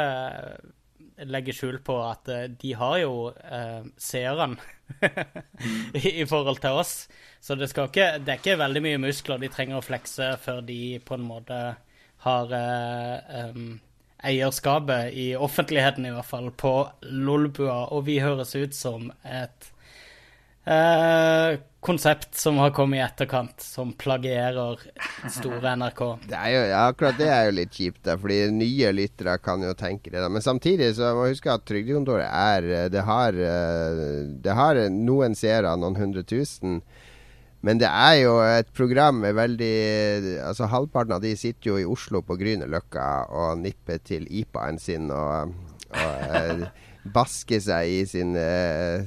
[1.30, 2.28] legge skjul på at
[2.60, 4.58] de har jo eh, seerne
[6.02, 6.96] i, forhold til oss.
[7.40, 10.82] Så det, ikke, det er ikke veldig mye muskler de trenger å flekse før de
[11.06, 11.62] på en måte
[12.22, 12.54] har
[13.52, 13.80] um,
[14.24, 19.72] eierskapet, i offentligheten i hvert fall, på Lolbua, og vi høres ut som et
[20.70, 24.84] uh, konsept som har kommet i etterkant, som plagierer
[25.34, 26.04] store NRK.
[26.30, 29.66] Det er jo, ja, akkurat det er jo litt kjipt, da, fordi nye lyttere kan
[29.66, 30.22] jo tenke det.
[30.22, 30.30] Da.
[30.30, 33.38] Men samtidig så må huske at Trygdekontoret er det har,
[34.46, 36.84] det har noen seere, noen hundre tusen.
[37.62, 39.74] Men det er jo et program med veldig
[40.48, 45.12] Altså Halvparten av de sitter jo i Oslo på Grünerløkka og nipper til IPA-en sin
[45.14, 45.54] og,
[45.94, 46.66] og eh,
[47.02, 49.02] baske seg i sin uh,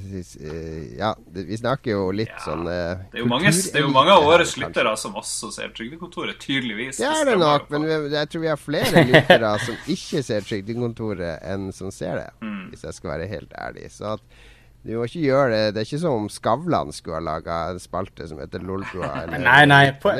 [0.97, 3.91] Ja, vi snakker jo litt ja, sånn uh, Det er jo mange, det er jo
[3.93, 6.99] mange av årets lyttere som også ser Trygdekontoret, tydeligvis.
[6.99, 11.39] Det er det nok, men jeg tror vi har flere lyttere som ikke ser Trygdekontoret,
[11.47, 12.65] enn som ser det, mm.
[12.73, 13.87] hvis jeg skal være helt ærlig.
[13.95, 14.43] Så at
[14.85, 17.81] du må ikke gjøre det Det er ikke som om Skavlan skulle ha laga en
[17.81, 19.25] spalte som heter Lolbua.
[19.33, 20.13] nei, nei, på,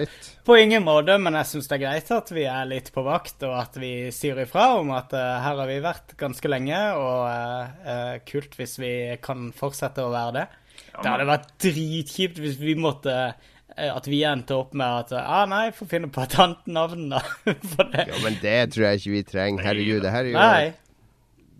[0.47, 3.45] på, ingen måte, men jeg syns det er greit at vi er litt på vakt,
[3.45, 7.27] og at vi sier ifra om at uh, her har vi vært ganske lenge, og
[7.29, 8.93] uh, kult hvis vi
[9.25, 10.47] kan fortsette å være det.
[10.95, 13.35] Ja, det hadde vært dritkjipt hvis vi måtte
[13.75, 17.19] at vi endte opp med at ah, nei, får finne på et annet navn, da.
[17.75, 18.05] For det.
[18.07, 19.67] Ja, men det tror jeg ikke vi trenger.
[19.67, 20.84] Herregud, det her er jo nei.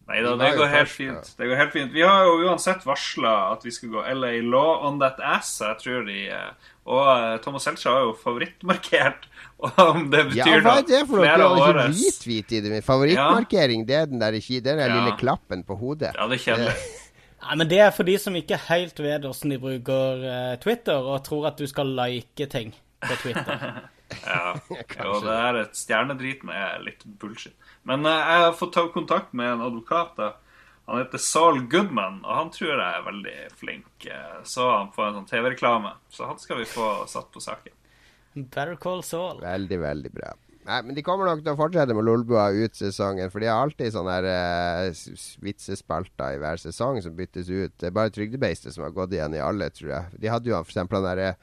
[0.06, 1.30] Nei da, det går helt fint.
[1.34, 1.94] Det går helt fint.
[1.94, 5.80] Vi har jo uansett varsla at vi skal gå LA Law on that ass, jeg
[5.82, 9.26] tror de eh, Og eh, Thomas Seltzer har jo favorittmarkert
[9.88, 11.32] om det betyr ja, hva er det for noe?
[11.32, 12.84] Du har ikke retweet i det.
[12.86, 14.94] Favorittmarkering, det er den der, den der ja.
[14.94, 16.14] lille klappen på hodet.
[16.14, 16.86] Ja, det kjenner jeg.
[17.46, 20.98] Nei, men Det er for de som ikke helt vet hvordan de bruker uh, Twitter,
[20.98, 23.82] og tror at du skal like ting på Twitter.
[24.26, 24.56] ja.
[24.70, 27.56] Jo, det er et stjernedrit med litt bullshit.
[27.88, 30.14] Men uh, jeg har fått ta kontakt med en advokat.
[30.20, 30.34] da.
[30.86, 34.08] Han heter Saul Goodman, og han tror jeg er veldig flink.
[34.46, 37.74] Så han på en sånn TV-reklame, så han skal vi få satt på saken.
[38.36, 39.40] Better call Saul.
[39.42, 40.36] Veldig, veldig bra.
[40.66, 43.30] Nei, men De kommer nok til å fortsette med Lolbua ut sesongen.
[43.34, 44.28] For de har alltid sånne her,
[44.90, 47.76] uh, vitsespalter i hver sesong som byttes ut.
[47.78, 50.22] Det er bare Trygdebeistet som har gått igjen i alle, tror jeg.
[50.22, 51.36] De hadde jo for eksempel den derre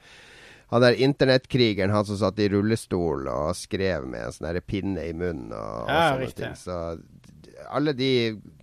[0.73, 5.11] han der internettkrigeren, han som satt i rullestol og skrev med en sånn pinne i
[5.13, 6.47] munnen og, ja, og sånne riktig.
[6.47, 6.55] ting.
[6.57, 8.09] Så alle de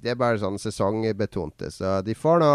[0.03, 1.71] Det er bare sånn sesongbetonte.
[1.71, 2.51] Så de får nå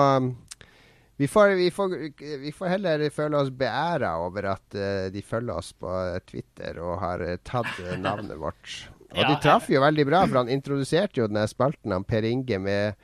[1.16, 1.94] vi får, vi, får,
[2.42, 5.92] vi får, heller føle oss beæra over at uh, de følger oss på
[6.28, 8.90] Twitter og har uh, tatt navnet vårt.
[9.14, 12.28] Og ja, de traff jo veldig bra, for han introduserte jo denne spalten av Per
[12.28, 13.00] Inge med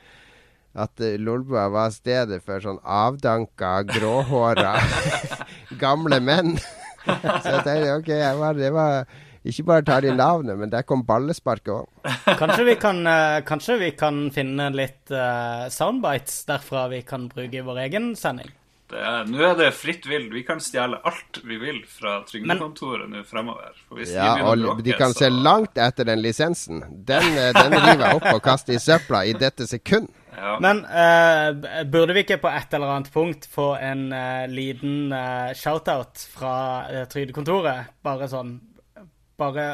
[0.76, 4.76] at uh, Lolbua var stedet for sånn avdanka, gråhåra
[5.82, 6.56] gamle menn.
[7.06, 9.06] Så jeg tenkte OK, jeg var, det var
[9.42, 12.10] ikke bare tar de navnet, men der kom ballesparket òg.
[12.38, 17.58] Kanskje, vi kan, uh, kanskje vi kan finne litt uh, soundbites derfra vi kan bruke
[17.58, 18.52] i vår egen sending?
[18.92, 20.32] Nå er det fritt vilt.
[20.34, 23.78] Vi kan stjele alt vi vil fra trygdekontoret nå fremover.
[24.04, 25.24] ja, og bråke, de kan så...
[25.24, 26.84] se langt etter den lisensen.
[26.92, 30.12] Den, eh, den river jeg opp og kaster i søpla i dette sekund.
[30.38, 30.60] Ja.
[30.60, 35.52] Men uh, burde vi ikke på et eller annet punkt få en uh, liten uh,
[35.58, 36.56] shout-out fra
[36.88, 37.98] uh, Trygdekontoret?
[38.04, 38.60] Bare sånn
[39.42, 39.66] Bare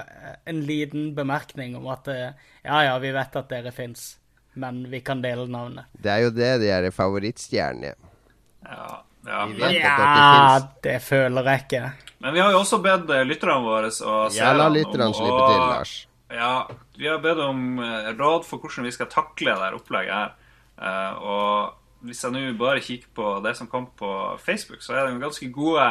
[0.47, 4.13] en liten bemerkning om at ja, ja, vi vet at dere fins,
[4.55, 5.89] men vi kan dele navnet.
[5.91, 7.91] Det er jo det de er favorittstjernene.
[8.63, 8.85] Ja,
[9.27, 9.41] ja.
[9.75, 11.83] ja det føler jeg ikke.
[12.23, 15.59] Men vi har jo også bedt lytterne våre å se Ja, la lytterne slippe til,
[15.65, 15.97] Lars.
[16.31, 16.53] Ja,
[16.95, 17.81] vi har bedt om
[18.21, 20.35] råd for hvordan vi skal takle det opplegget her.
[20.77, 24.11] Uh, og hvis jeg nå bare kikker på det som kom på
[24.43, 25.87] Facebook, så er det ganske gode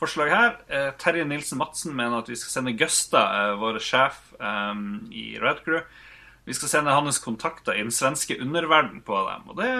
[0.00, 0.56] forslag her.
[0.70, 5.34] Uh, Terje Nilsen Madsen mener at vi skal sende Gøsta, uh, vår sjef um, i
[5.42, 5.84] Red Crew.
[6.44, 9.46] Vi skal sende hans kontakter i den svenske underverden på dem.
[9.48, 9.70] Og det,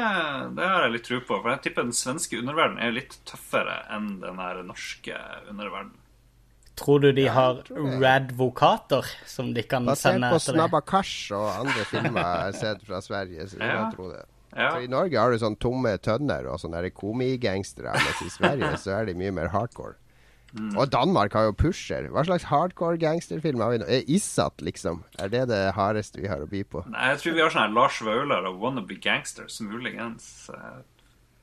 [0.56, 3.82] det har jeg litt tro på, for jeg tipper den svenske underverden er litt tøffere
[3.92, 4.40] enn den
[4.70, 5.18] norske
[5.50, 5.92] underverden.
[6.74, 7.60] Tror du de har
[8.02, 10.40] radvokater som de kan Basert sende etter det?
[10.40, 13.68] Basert på Snabba Kash og andre filmer jeg har sett fra Sverige, så ja.
[13.76, 14.24] jeg tror det.
[14.54, 14.70] Ja.
[14.70, 19.00] Så I Norge har du sånn tomme tønner og sånne komigangstere, mens i Sverige så
[19.00, 19.96] er de mye mer hardcore.
[20.54, 20.76] Mm.
[20.78, 22.06] Og Danmark har jo Pusher.
[22.14, 23.88] Hva slags hardcore gangsterfilm har vi nå?
[23.90, 25.02] Er Isat, liksom?
[25.18, 26.84] Er det det hardeste vi har å by på?
[26.92, 30.28] Nei, jeg tror vi har sånn her Lars Vaular og Wannabe Gangsters, muligens.
[30.54, 30.84] Jeg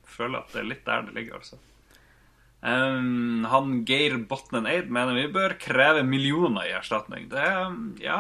[0.08, 1.60] føler at det er litt der det ligger, altså.
[2.62, 7.28] Um, han Geir Botnen Eid mener vi bør kreve millioner i erstatning.
[7.32, 7.48] Det,
[8.06, 8.20] ja,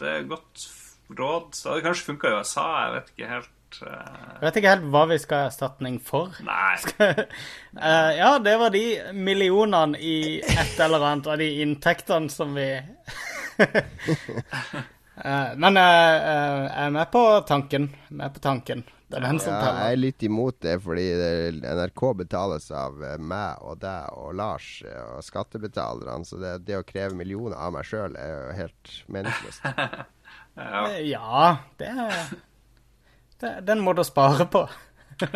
[0.00, 0.66] det er godt
[1.12, 1.52] råd.
[1.54, 3.58] Det hadde kanskje funka i USA, jeg vet ikke helt.
[3.80, 6.34] Jeg vet ikke helt hva vi skal ha erstatning for.
[6.44, 6.76] Nei.
[7.00, 8.84] uh, ja, det var de
[9.16, 13.78] millionene i et eller annet av de inntektene som vi uh,
[15.62, 17.92] Men uh, jeg er med på tanken.
[18.10, 18.84] Med på tanken.
[19.12, 21.02] Det er den som ja, Jeg er litt imot det, fordi
[21.60, 26.24] NRK betales av meg og deg og Lars og skattebetalerne.
[26.24, 29.68] Så det, det å kreve millioner av meg sjøl er jo helt meningsløst.
[30.56, 30.80] ja.
[31.12, 31.44] ja,
[31.76, 32.40] det er det,
[33.42, 34.66] den må du spare på.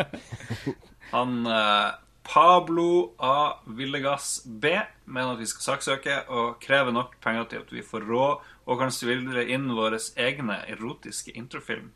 [1.14, 1.90] Han eh,
[2.26, 3.62] Pablo A.
[3.66, 4.72] Villegas B
[5.04, 8.80] mener at vi skal saksøke og kreve nok penger til at vi får råd og
[8.80, 11.92] kan svildre inn våre egne erotiske introfilm.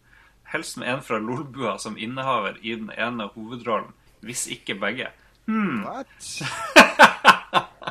[0.52, 3.92] Helst med en fra Lolbua som innehaver i den ene hovedrollen,
[4.22, 5.10] hvis ikke begge.
[5.46, 5.82] Hmm.
[5.86, 6.06] What?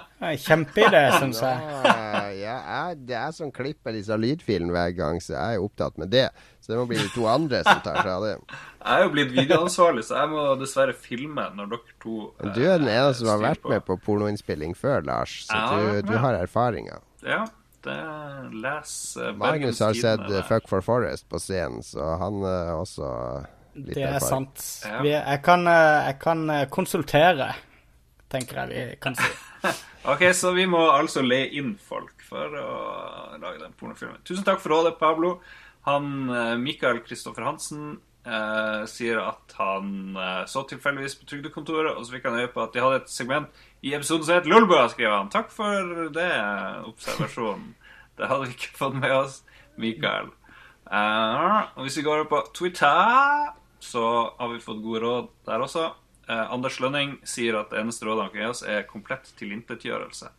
[0.20, 1.60] Kjempeidé, syns jeg.
[2.44, 6.26] ja, det er som klipper disse lydfilene hver gang, så jeg er opptatt med det.
[6.60, 8.34] Så det må bli de to andre som tar seg av det.
[8.52, 12.60] Jeg er jo blitt videoansvarlig, så jeg må dessverre filme når dere to eh, Du
[12.66, 13.72] er den eneste som har vært på.
[13.72, 17.00] med på pornoinnspilling før, Lars, så du, du, har erfaringer.
[17.24, 17.46] Ja,
[17.88, 17.96] det
[18.60, 23.08] les uh, Magnus har sett Fuck for Forest på scenen, så han uh, også
[23.80, 24.52] litt Det er erfaring.
[24.52, 24.68] sant.
[24.84, 25.00] Ja.
[25.08, 26.46] Vi, jeg, kan, uh, jeg kan
[26.76, 27.54] konsultere
[28.32, 29.30] tenker jeg vi kan si.
[30.12, 32.70] ok, så vi må altså le inn folk for å
[33.42, 34.22] lage den pornofilmen.
[34.28, 35.40] Tusen takk for rådet, Pablo.
[35.88, 42.06] Han, eh, Mikael Kristoffer Hansen eh, sier at han eh, så tilfeldigvis på trygdekontoret, og
[42.06, 44.88] så fikk han øye på at de hadde et segment i episoden som het Lolbua,
[44.92, 45.32] skriver han.
[45.34, 46.32] Takk for det,
[46.90, 47.74] observasjonen.
[48.20, 49.36] Det hadde vi ikke fått med oss,
[49.80, 50.26] Mikael.
[50.92, 54.04] Uh, og hvis vi går over på Twitter, så
[54.36, 55.86] har vi fått gode råd der også.
[56.30, 60.30] Eh, Anders Lønning sier at det eneste rådet han kan gi oss, er komplett tilintetgjørelse.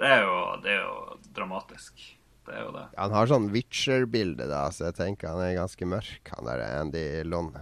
[0.00, 2.02] Det er jo, det er jo dramatisk.
[2.48, 2.86] Det er jo det.
[2.96, 7.04] Han har sånn Witcher-bilde, da, så jeg tenker han er ganske mørk, han der Andy
[7.28, 7.54] Lund.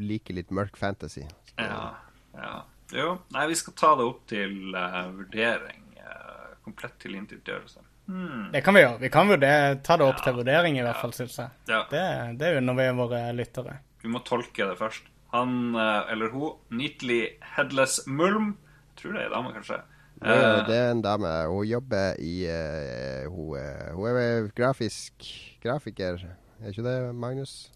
[0.00, 1.26] Liker litt mørk fantasy.
[1.58, 1.98] Ja,
[2.38, 2.54] ja.
[2.96, 5.84] Jo, nei, vi skal ta det opp til uh, vurdering.
[6.00, 7.84] Uh, komplett tilintetgjørelse.
[8.10, 8.48] Hmm.
[8.54, 8.98] Det kan vi gjøre.
[9.04, 10.24] Vi kan vurdere, ta det opp ja.
[10.24, 11.52] til vurdering, i hvert fall, syns jeg.
[11.70, 11.84] Ja.
[11.92, 12.02] Det,
[12.40, 13.76] det unner vi våre lyttere.
[14.00, 15.12] Vi må tolke det først.
[15.34, 17.22] Han eh, eller hun, Neatly
[17.56, 18.56] Headless Mulm
[18.98, 19.76] Tror det er ei dame, kanskje.
[20.20, 21.28] Det, eh, det, er en dame.
[21.48, 23.54] Hun jobber i uh, hun,
[23.96, 25.28] hun, er grafisk
[25.62, 26.18] grafiker.
[26.60, 27.70] Er ikke det, Magnus?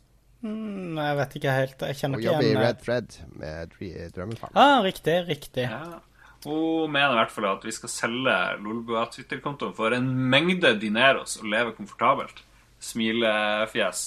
[0.45, 1.85] Mm, jeg vet ikke helt.
[1.89, 4.53] Jeg kjenner hun ikke igjen Hun jobber i Red Fred med Drømmefall.
[4.53, 5.65] Ah, riktig, riktig.
[5.71, 6.03] Ja.
[6.45, 11.39] Hun mener i hvert fall at vi skal selge Lolbua Twitter-kontoen for en mengde dineros
[11.41, 12.45] og leve komfortabelt.
[12.85, 14.05] Smilefjes.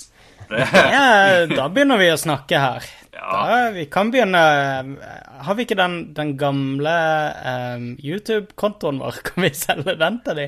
[0.49, 2.88] Ja, da begynner vi å snakke her.
[3.17, 3.27] Ja.
[3.27, 4.41] Da, vi kan begynne
[5.41, 6.93] Har vi ikke den, den gamle
[7.41, 9.19] um, YouTube-kontoen vår?
[9.27, 10.47] Kan vi selge den til de?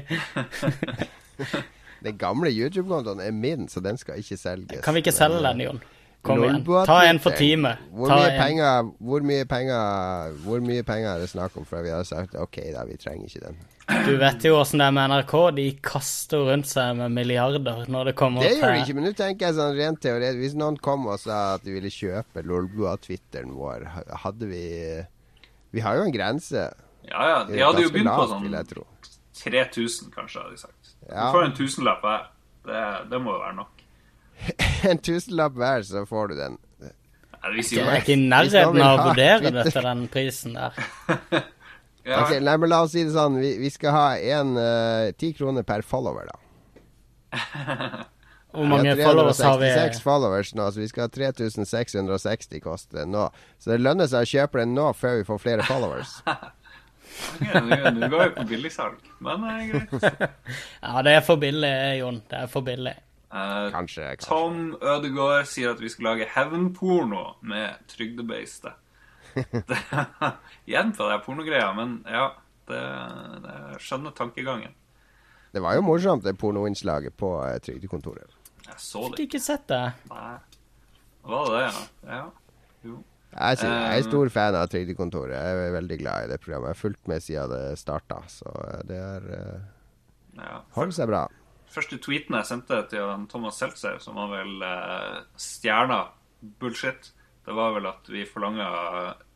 [2.06, 4.84] den gamle YouTube-kontoen er min, så den skal ikke selges.
[4.86, 5.82] Kan vi ikke selge den, Jon?
[6.22, 6.64] Kom igjen.
[6.86, 7.78] Ta en for time.
[7.96, 11.94] Hvor mye, penger, hvor, mye penger, hvor mye penger er det snakk om før vi
[11.96, 13.62] har sagt OK, da, vi trenger ikke den?
[13.90, 15.34] Du vet jo åssen det er med NRK.
[15.58, 19.08] De kaster rundt seg med milliarder når det kommer til Det gjør de ikke, men
[19.10, 22.44] nå tenker jeg sånn rent teoretisk Hvis noen kom og sa at de ville kjøpe
[22.46, 23.88] Lolbua-twitteren vår,
[24.26, 24.64] hadde vi
[25.74, 26.70] Vi har jo en grense.
[27.10, 27.42] Ja, ja.
[27.50, 28.48] De hadde jo begynt på sånn
[29.40, 30.96] 3000, kanskje, hadde de sagt.
[31.08, 31.30] Ja.
[31.30, 32.26] Du får en tusenlapp hver.
[32.68, 32.82] Det,
[33.12, 33.86] det må jo være nok.
[34.90, 36.58] en tusenlapp hver, så får du den.
[36.80, 36.92] Det
[37.80, 40.76] er ikke i nærheten av å vurdere dette, den prisen der.
[42.10, 42.22] ja.
[42.26, 43.40] okay, nei, men La oss si det sånn.
[43.42, 46.38] Vi, vi skal ha eh, ti uh, kroner per follower, da.
[48.50, 49.68] Hvor mange followers har vi?
[49.70, 53.28] 366 followers nå, så vi skal ha 3660 koste nå.
[53.62, 56.16] Så det lønner seg å kjøpe den nå før vi får flere followers.
[57.40, 60.20] Nå går vi på billigsalg, men det er greit.
[60.86, 62.20] ja, det er for billig, Jon.
[62.32, 62.94] Det er for billig.
[63.30, 64.30] Uh, kanskje, kanskje.
[64.30, 68.72] Tom Ødegaard sier at vi skal lage hevnporno med trygdebeiste.
[70.70, 72.32] Igjen på det pornogreia, men ja,
[72.70, 72.82] det,
[73.46, 74.76] det skjønner tankegangen.
[75.50, 78.36] Det var jo morsomt, det pornoinnslaget på uh, Trygdekontoret.
[78.68, 79.18] Jeg så det.
[79.18, 79.86] Fikk ikke sett det.
[80.12, 80.36] Nei.
[81.30, 82.20] Var det det, ja?
[82.20, 82.60] ja.
[82.86, 83.00] Jo.
[83.30, 85.34] Jeg, jeg, er stor um, fan av Trygdekontoret.
[85.36, 86.70] Jeg er veldig glad i det programmet.
[86.70, 88.54] Jeg har fulgt med siden det starta, så
[88.90, 89.68] det er uh,
[90.40, 91.26] ja, Holder seg bra
[91.74, 96.04] første tweeten jeg sendte til Thomas Seltzer, som var vel uh, stjerna
[96.62, 97.12] bullshit,
[97.46, 98.70] det var vel at vi forlanga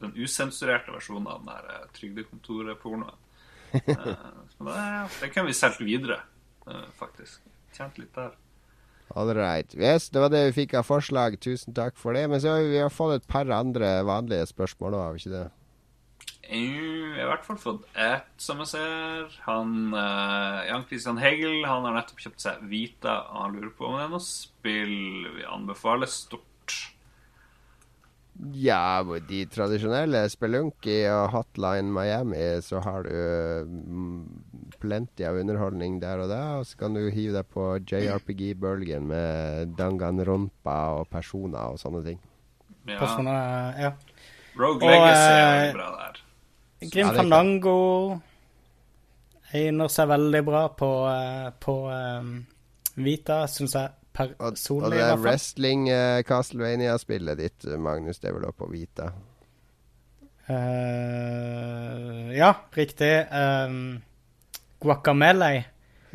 [0.03, 3.19] den usensurerte versjonen av den der trygdekontoret-pornoen.
[3.73, 4.79] eh, det,
[5.21, 6.19] det kan vi solgt videre,
[6.67, 7.41] eh, faktisk.
[7.73, 8.35] Tjent litt der.
[9.15, 9.75] All right.
[9.75, 11.35] Yes, det var det vi fikk av forslag.
[11.41, 12.25] Tusen takk for det.
[12.29, 15.35] Men så har vi har fått et par andre vanlige spørsmål òg, har vi ikke
[15.35, 15.43] det?
[16.43, 16.69] Jeg
[17.15, 19.35] har i hvert fall fått ett, som jeg ser.
[19.45, 23.19] Han, uh, Jan Christian Hegel han har nettopp kjøpt seg Vita.
[23.31, 24.97] Og han lurer på om det er noe spill
[25.37, 26.49] vi anbefaler stort.
[28.33, 34.23] Ja, de tradisjonelle Spelunky og Hotline Miami, så har du mm,
[34.81, 36.57] plenty av underholdning der og der.
[36.59, 42.19] Og så kan du hive deg på JRPG-bølgen med Danganronpa og personer og sånne ting.
[42.89, 42.97] Ja.
[42.97, 43.93] Personer, ja.
[44.57, 46.21] Rogue Legacy er eh, bra der.
[46.83, 47.77] Grim ja, Fandango
[49.53, 52.33] egner seg veldig bra på, eh, på um,
[52.97, 54.85] Vita, syns jeg personlig.
[54.85, 59.05] Og, og det er wrestling uh, Castlevania-spillet ditt, Magnus, det vel også på Vita?
[60.49, 63.13] Uh, ja, riktig.
[63.31, 64.01] Um,
[64.83, 65.51] Guacamele.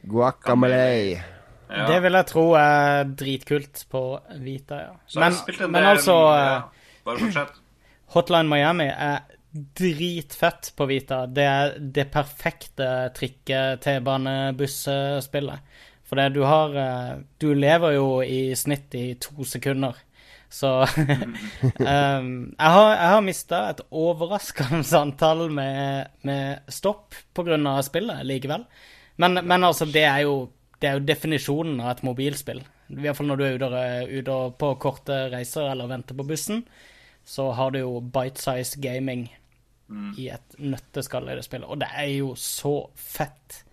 [0.02, 1.24] Guacamele.
[1.68, 1.86] Ja.
[1.88, 4.02] Det vil jeg tro er dritkult på
[4.40, 4.92] Vita, ja.
[5.20, 5.32] Men,
[5.68, 6.60] men, altså ja.
[7.04, 7.52] Bare fortsett.
[8.14, 9.18] Hotline Miami er
[9.52, 11.26] dritfett på Vita.
[11.26, 15.58] Det er det perfekte trikke-T-banebuss-spillet.
[16.08, 19.96] For det du har eh, Du lever jo i snitt i to sekunder.
[20.48, 21.34] Så um,
[22.58, 27.58] Jeg har, jeg har mista et overraskende antall med, med stopp pga.
[27.82, 28.64] spillet likevel.
[29.16, 30.48] Men, men, altså, det er, jo,
[30.80, 32.62] det er jo definisjonen av et mobilspill.
[32.88, 36.62] I hvert fall når du er ute, ute på korte reiser eller venter på bussen,
[37.26, 39.26] så har du jo bite size gaming
[39.90, 40.12] mm.
[40.16, 41.68] i et nøtteskall i det spillet.
[41.68, 43.64] Og det er jo så fett.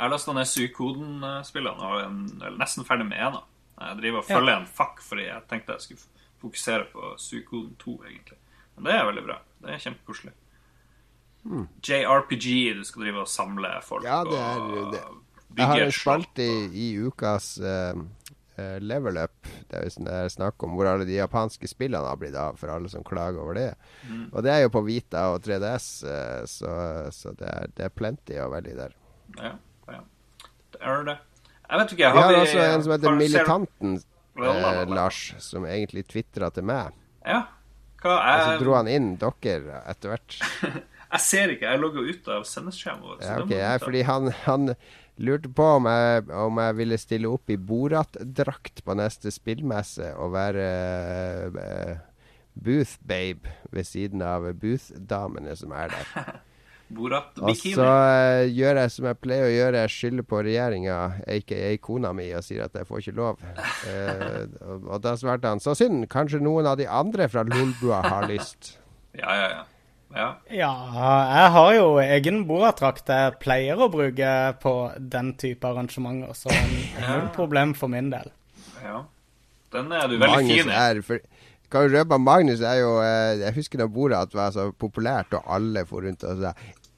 [0.00, 3.34] Jeg har lasta ned Sykoden-spillene og er nesten ferdig med en.
[3.76, 4.60] Jeg driver og følger ja.
[4.62, 8.38] en fuck fordi jeg tenkte jeg skulle fokusere på Sykoden 2, egentlig.
[8.76, 9.36] Men det er veldig bra.
[9.60, 10.32] Det er kjempekoselig.
[11.44, 11.68] Mm.
[11.84, 12.48] JRPG,
[12.80, 15.04] du skal drive og samle folk ja, det er, og det.
[15.58, 18.00] Jeg har en spalte i, i, ukas uh,
[18.56, 22.20] uh, level up Det er, det er snakk om hvor alle de japanske spillene har
[22.20, 23.70] blitt av, for alle som klager over det.
[24.08, 24.28] Mm.
[24.32, 26.76] Og det er jo på Vita og 3DS, uh, eh, så,
[27.12, 28.96] så det, er, det er plenty å velge der.
[29.36, 29.58] Ja,
[29.92, 30.04] ja.
[30.80, 31.16] Er det.
[31.70, 33.98] Jeg vet ikke, har vi har også en som heter Militanten,
[34.90, 36.94] Lars, som egentlig tvitra til meg.
[37.26, 37.44] Ja.
[38.00, 40.38] Hva er Og så dro han inn dere etter hvert.
[41.12, 41.68] jeg ser ikke.
[41.68, 43.20] Jeg logger ut av sendeskjermen.
[43.20, 44.74] Ja, okay, ja, fordi han, han
[45.20, 50.32] lurte på om jeg, om jeg, ville stille opp i Borat-drakt på neste spillmesse og
[50.34, 50.68] være
[51.54, 51.98] uh,
[52.56, 56.38] booth-babe ved siden av booth-damene som er der.
[57.40, 60.98] Og så uh, gjør jeg som jeg pleier å gjøre, jeg skylder på regjeringa,
[61.36, 63.42] aka kona mi, og sier at jeg får ikke lov.
[63.86, 68.02] Uh, og, og, da svarte han så synd, kanskje noen av de andre fra Lolbua
[68.06, 68.74] har lyst.
[69.22, 69.66] ja, ja, ja.
[70.10, 70.26] Ja.
[70.50, 70.70] ja.
[71.30, 74.30] jeg har jo egen Borat-drakt jeg pleier å bruke
[74.62, 76.50] på den type arrangementer, så
[77.06, 78.32] null problem for min del.
[78.82, 79.04] Ja.
[79.70, 81.20] Den er du veldig Magnus fin i.
[81.70, 85.46] kan jo røpe Magnus er jo eh, Jeg husker da Borat var så populært, og
[85.46, 86.54] alle for rundt og sa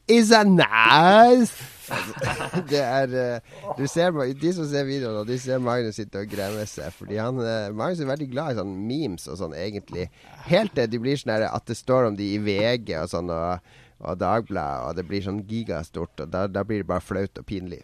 [0.08, 1.52] Is that nice?
[2.70, 6.64] det er uh, du ser, De som ser videoen, de ser Magnus sitte og gremme
[6.68, 6.92] seg.
[6.96, 10.08] Fordi han, uh, Magnus er veldig glad i sånn memes og sånn, egentlig.
[10.48, 13.78] Helt til de blir sånn at det står om de i VG og sånn, og,
[14.02, 16.14] og Dagbladet, og det blir sånn gigastort.
[16.24, 17.82] Og da, da blir det bare flaut og pinlig.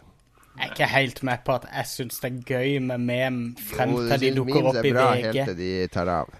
[0.59, 3.95] Jeg er ikke helt med på at jeg syns det er gøy med mem frem
[3.95, 4.91] til de dukker opp i VG.
[4.91, 6.37] Memes er bra helt til de tar av.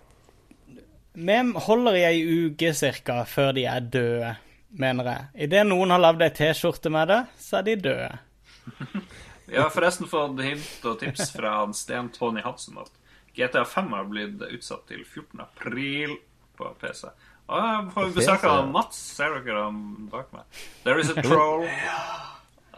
[1.19, 4.35] Mem holder i ei uke cirka før de er døde
[4.69, 5.25] mener jeg.
[5.47, 8.11] Idet noen har lagd ei T-skjorte med det, så er de døde.
[9.49, 12.91] Jeg har forresten fått hint og tips fra han Sten Tony Hansen at
[13.33, 15.41] GTA 5 har blitt utsatt til 14.
[15.41, 16.13] april
[16.59, 17.07] på PC.
[17.49, 18.99] Og jeg får besøk av Mats.
[19.17, 19.79] Ser dere han
[20.11, 20.59] bak meg?
[20.83, 21.65] There is a troll.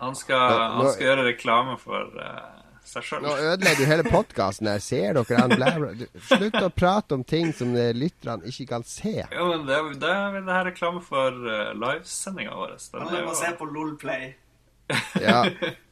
[0.01, 3.23] Han skal, han skal gjøre reklame for uh, seg sjøl.
[3.25, 4.81] Nå ødelegger du hele podkasten her.
[4.83, 9.21] Ser dere han blærer Slutt å prate om ting som lytterne ikke kan se.
[9.23, 10.15] Ja, men det, det,
[10.47, 12.75] det her reklame for uh, livesendinga vår.
[12.97, 14.33] Den må se på Lolplay.
[15.27, 15.45] ja.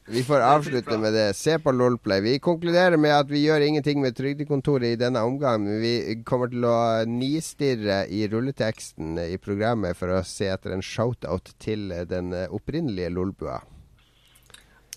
[0.10, 1.28] Vi får avslutte med det.
[1.38, 2.24] Se på Lolplay.
[2.26, 6.50] Vi konkluderer med at vi gjør ingenting med Trygdekontoret i denne omgang, men vi kommer
[6.50, 12.34] til å nistirre i rulleteksten i programmet for å se etter en shout-out til den
[12.50, 13.60] opprinnelige Lolbua.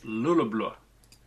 [0.02, 0.72] Lolblå.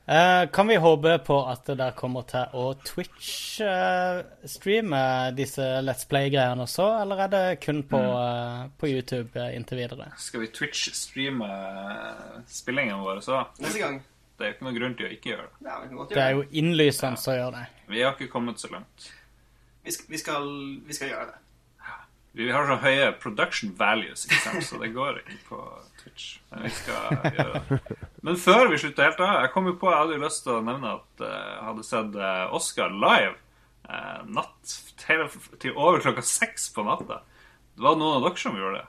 [0.05, 6.05] Uh, kan vi håpe på at det der kommer til å Twitch-streame uh, disse Let's
[6.05, 10.13] Play-greiene også, eller er det kun på, uh, på YouTube inntil videre?
[10.21, 11.49] Skal vi Twitch-streame
[12.45, 13.49] spillingen vår så?
[13.65, 13.97] Neste gang.
[14.37, 15.53] Det er jo ikke noen grunn til å ikke gjøre det.
[15.65, 17.21] Ja, vi det er jo innlysende ja.
[17.25, 17.65] å gjøre det.
[17.95, 18.97] Vi har ikke kommet så langt.
[19.85, 20.43] Vi skal, vi skal,
[20.85, 21.37] vi skal gjøre det.
[22.35, 24.65] Vi har så høye production values, ikke sant?
[24.67, 25.59] så det går ikke på
[26.01, 26.25] Twitch.
[26.51, 27.99] Men vi skal gjøre det.
[28.27, 30.57] Men før vi slutter helt av Jeg kom jo på, jeg hadde jo lyst til
[30.57, 33.37] å nevne at eh, jeg hadde sett eh, Oscar live
[33.87, 35.23] eh, natt til,
[35.63, 37.21] til over klokka seks på natta.
[37.75, 38.85] Det var noen av dere som gjorde det.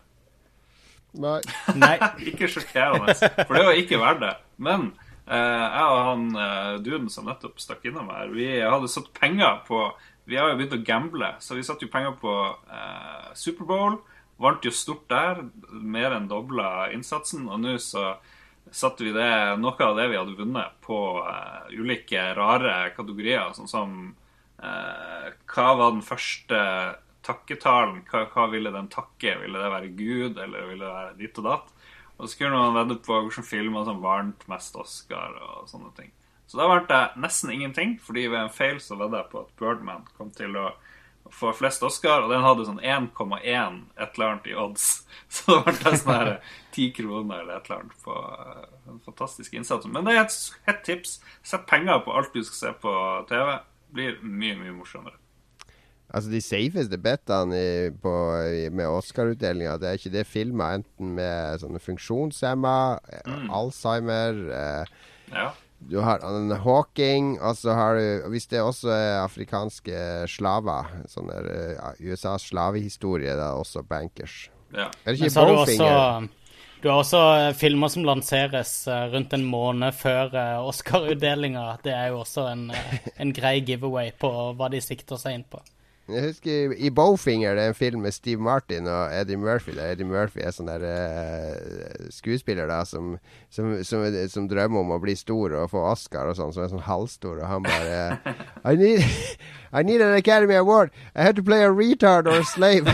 [1.23, 1.41] Nei.
[1.83, 1.95] Nei.
[2.33, 4.35] ikke sjokkerende, for det var ikke verdt det.
[4.63, 4.91] Men
[5.25, 9.63] eh, jeg og han eh, duden som nettopp stakk innom her, vi hadde satt penger
[9.69, 9.87] på
[10.27, 12.33] vi har jo begynt å gamble, så vi satte jo penger på
[12.66, 14.01] eh, Superbowl.
[14.43, 17.47] Vant jo stort der, mer enn dobla innsatsen.
[17.47, 18.16] Og nå så
[18.74, 19.31] satte vi det,
[19.62, 23.55] noe av det vi hadde vunnet, på eh, ulike rare kategorier.
[23.55, 23.97] Sånn som
[24.59, 26.61] eh, Hva var den første
[27.27, 28.03] takketalen?
[28.11, 29.39] Hva, hva, ville den takke?
[29.45, 31.72] Ville det være Gud, eller ville det være ditt og datt?
[32.16, 36.11] Og så kunne man vedde på hvilke filmer som vant mest Oscar og sånne ting.
[36.47, 39.55] Så da ble det nesten ingenting, fordi ved en feil så vedda jeg på at
[39.59, 40.71] Birdman kom til å
[41.33, 44.87] få flest Oscar, og den hadde sånn 1,1 et eller annet i odds.
[45.37, 46.33] Så det ble sånn her
[46.71, 48.17] 10 kroner eller et eller annet på
[48.87, 49.89] den en fantastisk innsats.
[49.91, 50.37] Men det er et
[50.69, 51.19] hett tips.
[51.43, 52.93] Sett penger på alt du skal se på
[53.31, 53.57] TV.
[53.97, 55.19] Blir mye, mye morsommere.
[56.15, 57.61] Altså De safeste betene
[58.71, 62.77] med Oscar-utdelinga, det er ikke det filma enten med sånne funksjonshemma,
[63.27, 63.49] mm.
[63.59, 64.93] Alzheimer eh,
[65.35, 65.49] ja.
[65.87, 71.30] Du har en Hawking, og så har du Hvis det også er afrikanske slaver, sånn
[71.30, 71.47] der
[71.78, 74.49] uh, USAs slavehistorie, det er også bankers.
[74.74, 74.89] Ja.
[75.05, 76.28] Er det ikke Bowfinger?
[76.82, 80.34] Du har også eh, filmer som lanseres eh, rundt en måned før
[80.68, 81.64] Oscar-utdelinga.
[81.82, 82.66] Det er jo også en,
[83.16, 85.62] en grei giveaway på hva de sikter seg inn på.
[86.07, 89.73] Jeg husker i, Bowfinger, det er en film med Steve Martin og Eddie Murphy.
[89.75, 93.17] Der Eddie Murphy er sånn der uh, skuespiller da som,
[93.51, 96.71] som, som, som, drømmer om å bli stor og få Oscar og sånn, som er
[96.71, 98.21] sånn halvstor, og han bare
[98.71, 99.03] I need,
[99.75, 100.95] I need an Academy Award.
[101.17, 102.87] I had to play a retard or a slave.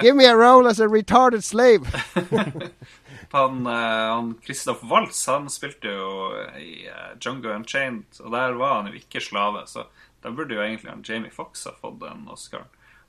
[0.00, 1.84] Give me a role as a retarded slave.
[3.36, 8.78] han, uh, han Christoph Waltz han spilte jo i uh, Jungle Unchained, og der var
[8.80, 9.66] han jo ikke slave.
[9.68, 9.84] så
[10.28, 12.66] da burde jo egentlig han Jamie Fox ha fått den Oscar.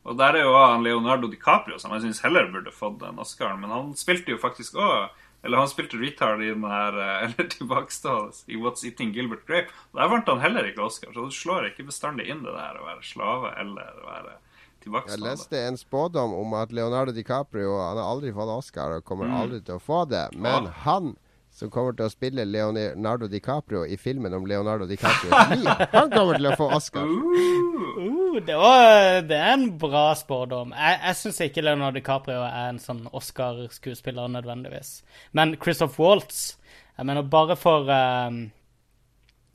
[0.07, 3.57] Og der er jo han Leonardo DiCaprio som jeg syns heller burde fått den Oscar.
[3.59, 5.09] Men han spilte jo faktisk òg
[5.43, 9.71] Eller han spilte retard i den her eh, Eller tilbakestående i What's Eating Gilbert Grape.
[9.91, 12.79] Og der vant han heller ikke Oscar, så du slår ikke bestandig inn det der
[12.79, 14.35] å være slave eller være
[14.83, 15.15] tilbakestående.
[15.15, 19.31] Jeg leste en spådom om at Leonardo DiCaprio Han har aldri fått Oscar og kommer
[19.31, 19.39] mm.
[19.43, 20.27] aldri til å få det.
[20.35, 20.75] Men ja.
[20.87, 21.15] han
[21.59, 25.67] som kommer til å spille Leonardo DiCaprio i filmen om Leonardo DiCaprios liv.
[25.91, 27.09] Han kommer til å få Oscar.
[27.09, 30.71] Uh, det, var, det, er en bra spådom.
[30.71, 35.01] Jeg, jeg syns ikke Leonardo DiCaprio er en sånn Oscar-skuespiller nødvendigvis.
[35.35, 36.55] Men Christoph Waltz
[36.99, 38.39] Jeg mener bare for uh,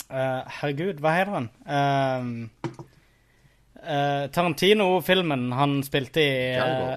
[0.09, 1.49] uh, Herregud, hva heter han?
[1.65, 2.31] Um,
[3.81, 6.95] uh, Tarantino-filmen han spilte i uh,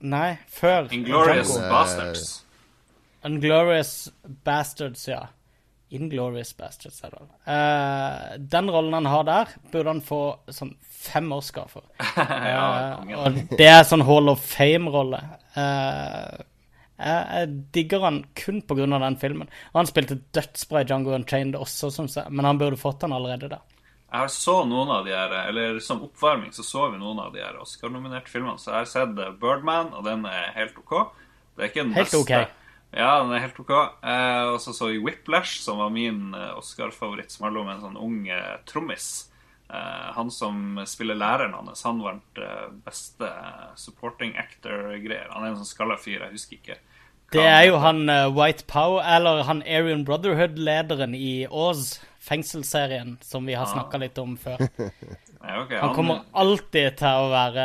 [0.00, 0.88] Nei, før.
[0.96, 2.40] Inglorious Bastards.
[3.26, 4.08] Unglorious
[4.44, 5.26] Bastards, ja.
[5.90, 10.20] Inglorious Bastards, er det uh, Den rollen han har der, burde han få
[10.54, 11.82] sånn fem Oscar for.
[12.16, 12.68] ja,
[13.00, 15.18] Uh, og det er sånn Hall of Fame-rolle.
[15.56, 16.44] Uh,
[17.00, 18.86] jeg, jeg, digger han kun pga.
[18.86, 19.50] den filmen.
[19.72, 21.90] Og han spilte dødsbra i Jungo Unchained også,
[22.28, 23.66] men han burde fått den allerede der.
[24.10, 27.34] Jeg har så noen av de her, eller Som oppvarming så så vi noen av
[27.34, 28.58] de her Oscar-nominerte filmene.
[28.58, 30.96] Så jeg har sett Birdman, og den er helt OK.
[31.56, 32.22] Det er ikke den helt beste.
[32.24, 32.48] Okay.
[32.90, 33.70] Ja, den er helt OK.
[33.70, 37.84] Eh, og så så vi Whiplash, som var min eh, Oscar-favoritt, som handler om en
[37.84, 39.30] sånn ung eh, trommis.
[39.70, 45.28] Eh, han som spiller læreren hans, han vant eh, beste eh, supporting actor-greier.
[45.30, 46.78] Han er en sånn skalla fyr, jeg husker ikke.
[47.30, 53.54] Det er jo han White Power, eller han Arian Brotherhood-lederen i Oz, fengselsserien, som vi
[53.54, 53.74] har ah.
[53.76, 54.66] snakka litt om før.
[55.40, 57.62] Ja, okay, han kommer alltid til å være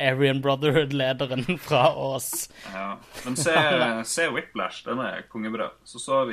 [0.00, 2.48] Arian Brotherhood-lederen fra oss.
[2.72, 3.54] Ja, Men se,
[4.14, 4.84] se Whiplash.
[4.88, 5.70] Den er kongebra.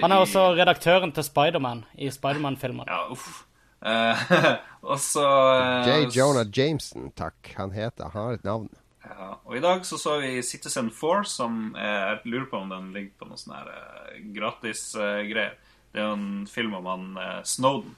[0.02, 2.88] Han er også redaktøren til Spiderman i Spiderman-filmen.
[2.88, 3.44] Ja, uff.
[3.78, 4.18] Uh,
[4.92, 6.10] og så uh, J.
[6.18, 7.54] Jonah Jameson, takk.
[7.60, 8.70] Han heter Han har et navn.
[9.06, 12.90] Ja, og i dag så så vi Citizen 4, som jeg lurer på om den
[12.96, 15.56] ligger på noen sånne uh, gratis-greier.
[15.94, 17.06] det er jo en film om han
[17.46, 17.96] Snowden.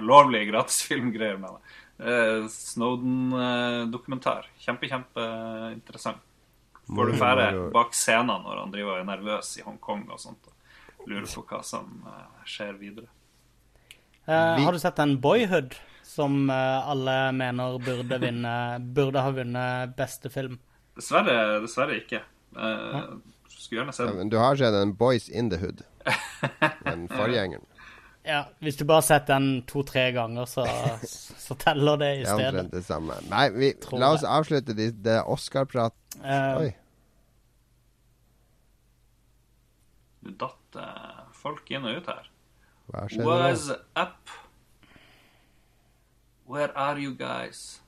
[0.00, 1.76] lovlig gratisfilmgreier med det.
[1.98, 4.50] Eh, Snowden-dokumentar.
[4.60, 6.22] Kjempe, kjempeinteressant.
[6.86, 10.52] Får du fære bak scenen når han driver og er nervøs i Hongkong og sånt.
[11.00, 13.08] Og lurer på hva som uh, skjer videre.
[14.26, 15.74] Eh, har du sett en Boyhood,
[16.06, 18.54] som alle mener burde, vinne,
[18.96, 20.60] burde ha vunnet beste film?
[20.96, 22.22] Dessverre, dessverre ikke.
[22.56, 23.00] Eh,
[23.48, 24.14] skulle gjerne sett den.
[24.14, 25.82] Ja, men du har sett en Boys in the Hood.
[26.84, 27.66] Den forgjengeren.
[28.26, 30.64] Ja, Hvis du bare setter den to-tre ganger, så,
[31.46, 32.54] så, teller det i stedet.
[32.54, 33.18] Det er det samme.
[33.30, 35.94] Nei, vi, la oss avslutte det, det Oscar-prat.
[36.18, 36.72] Uh, Oi.
[40.26, 42.28] Du datt uh, folk inn og ut her.
[42.90, 43.78] Hva skjedde Was nå?
[44.02, 44.36] up?
[46.46, 47.80] Where are you guys?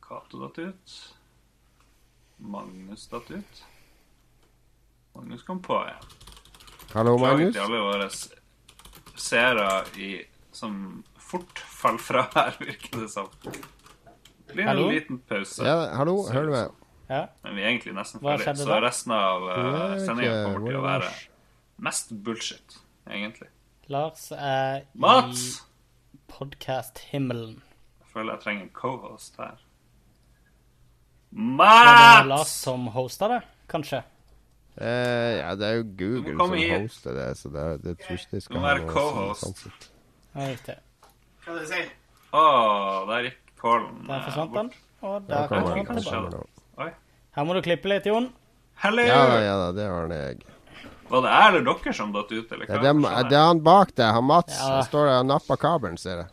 [0.00, 1.00] Cato datt ut.
[2.38, 3.66] Magnus datt ut.
[5.16, 6.10] Magnus kom på igjen.
[6.94, 7.54] Hallo, Magnus.
[7.54, 8.08] til alle våre
[9.18, 9.68] seere
[10.00, 10.12] i,
[10.54, 13.28] som fort faller fra her, virker det som.
[14.48, 15.64] Det blir en liten pause.
[15.66, 16.84] Ja, hallo, hører du meg?
[17.08, 17.22] Ja.
[17.44, 21.12] Men vi er egentlig nesten ferdig, så resten av uh, sendinga kommer til å være
[21.84, 22.76] mest bullshit,
[23.08, 23.48] egentlig.
[23.88, 25.62] Lars er Mats!
[26.12, 27.62] i podkast-himmelen.
[28.02, 29.56] Jeg føler jeg trenger en co-host her.
[31.30, 31.88] Mats!
[31.88, 33.40] Var det Lars som hosta det,
[33.72, 34.02] kanskje?
[34.78, 38.42] Uh, ja, det er jo Google som hoster det, så det, det tror ikke de
[38.44, 39.64] skal ha noe co-host.
[40.36, 40.76] Hva er det
[41.48, 41.88] du sier?
[42.30, 42.42] Å,
[43.08, 44.68] der gikk Pålen Der forsvant den,
[45.02, 46.92] og der kommer den tilbake.
[47.34, 48.30] Her må du klippe litt, Jon.
[48.78, 49.02] Hello.
[49.02, 50.46] Ja, ja da, det ordner jeg.
[51.08, 52.52] Var det jeg eller dere som datt ut?
[52.54, 52.78] Eller hva?
[52.78, 54.54] Det, er, det er han bak deg, han Mats.
[54.60, 54.68] Ja.
[54.76, 56.28] Han står der og napper kabelen, ser jeg.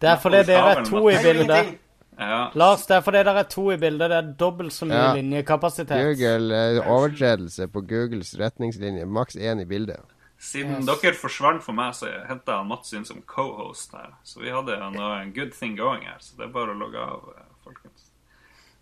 [0.00, 1.74] Det er fordi dere er to i bildet.
[2.18, 2.50] Ja.
[2.54, 4.10] Lars, det er fordi det er to i bildet.
[4.12, 5.12] Det er dobbelt så mye ja.
[5.16, 5.96] linjekapasitet.
[5.96, 9.06] Google, eh, Overtredelse på Googles retningslinje.
[9.08, 10.02] Maks én i bildet.
[10.42, 10.88] Siden yes.
[10.90, 14.10] dere forsvant for meg, så henta jeg Mats inn som co-host her.
[14.26, 16.18] Så vi hadde en good thing going her.
[16.18, 18.08] Så det er bare å logge av, eh, folkens.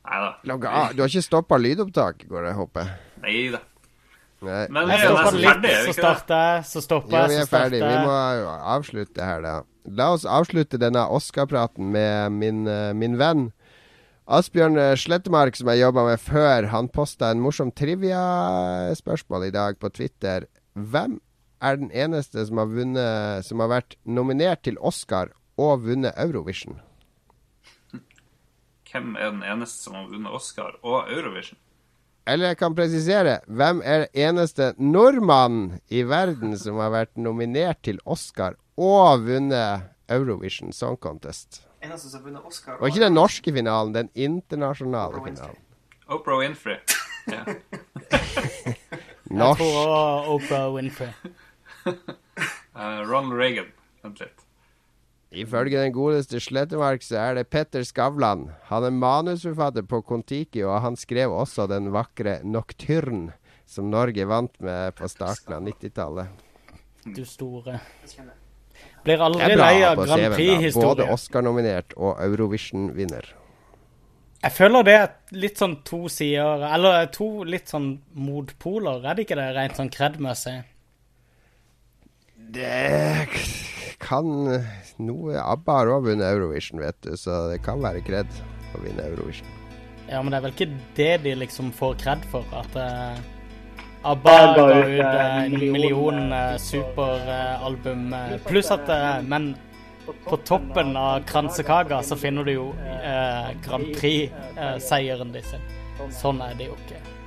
[0.09, 0.31] Nei da.
[0.49, 0.95] Logge av?
[0.97, 2.97] Du har ikke stoppa lydopptak, går det, håper jeg?
[3.27, 3.61] Nei da.
[4.41, 4.65] Nei.
[4.73, 7.75] Men vi er nesten ferdige, så starter jeg, så stopper jeg, vi er.
[7.77, 8.15] Vi må
[8.75, 9.55] avslutte her, da.
[10.01, 13.51] La oss avslutte denne Oscar-praten med min, eh, min, venn
[14.31, 16.69] Asbjørn Slettemark, som jeg jobba med før.
[16.71, 20.47] Han posta en morsom trivia-spørsmål i dag på Twitter.
[20.79, 21.19] Hvem
[21.61, 26.81] er den eneste som har, vunnet, som har vært nominert til Oscar og vunnet Eurovision.
[28.91, 31.59] Hvem er den eneste som har vunnet Oscar og Eurovision?
[32.29, 38.01] Eller jeg kan presisere hvem er eneste nordmann i verden som har vært nominert til
[38.05, 41.63] Oscar og vunnet Eurovision Song Contest?
[41.81, 45.63] Eneste som har vunnet Oscar Og ikke den norske finalen, den internasjonale Oprah finalen.
[46.09, 46.81] Oprah Winfrey.
[47.31, 47.45] Ja.
[49.29, 49.61] Norsk.
[49.61, 51.11] Jeg tror Oprah Winfrey
[51.87, 53.69] uh, Ronald Reagan.
[54.03, 54.40] Vent litt.
[55.31, 58.49] Ifølge den godeste Slettemark så er det Petter Skavlan.
[58.67, 63.31] Han er manusforfatter på Kon-Tiki, og han skrev også den vakre 'Nocturne',
[63.67, 66.27] som Norge vant med på starten av 90-tallet.
[67.15, 67.79] Du store.
[69.05, 70.89] Blir aldri lei av Grand Prix-historie.
[70.89, 73.31] Både Oscar-nominert og Eurovision-vinner.
[74.43, 79.27] Jeg føler det er litt sånn to sider Eller to litt sånn motpoler, er det
[79.27, 80.63] ikke det, rent sånn kred-messig?
[82.51, 83.29] Det
[84.01, 84.27] kan
[85.01, 88.29] noe ABBA har òg vunnet Eurovision, vet du, så det kan være kred
[88.75, 89.49] å vinne Eurovision.
[90.11, 92.47] Ja, men det er vel ikke det de liksom får kred for?
[92.57, 93.21] At uh,
[94.11, 98.89] ABBA ga ut uh, en million uh, superalbum, uh, pluss at
[99.29, 99.53] Men
[100.25, 102.67] på toppen av kransekaka så finner du jo
[103.63, 105.73] Grand Prix-seieren de sin.
[106.17, 107.20] Sånn er det jo ikke.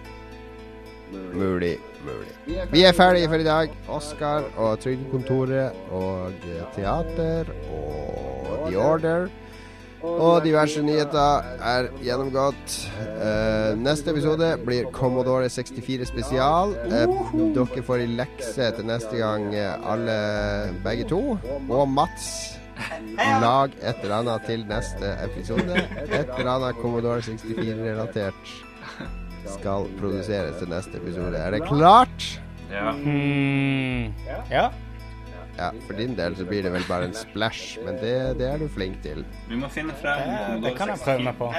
[1.34, 2.34] Mulig mulig.
[2.72, 3.78] Vi er ferdige for i dag.
[3.88, 6.34] Oscar og Trygdekontoret og
[6.76, 9.28] teater og The Order.
[10.04, 12.74] Og diverse nyheter er gjennomgått.
[13.00, 16.76] Uh, neste episode blir Commodore 64 spesial.
[16.92, 20.18] Uh, dere får i lekse til neste gang, uh, alle
[20.84, 21.22] begge to.
[21.70, 22.28] Og Mats.
[23.16, 25.88] Lag et eller annet til neste episode.
[26.10, 28.56] Et eller annet Commodore 64-relatert
[29.50, 31.38] skal produseres til neste episode.
[31.38, 32.28] Er det klart?
[32.72, 32.92] Ja.
[32.92, 34.14] Mm.
[34.52, 34.70] ja.
[35.58, 38.58] Ja, For din del så blir det vel bare en splash, men det, det er
[38.58, 39.22] du flink til.
[39.50, 41.52] Vi må finne frem Det, det kan jeg prøve meg på.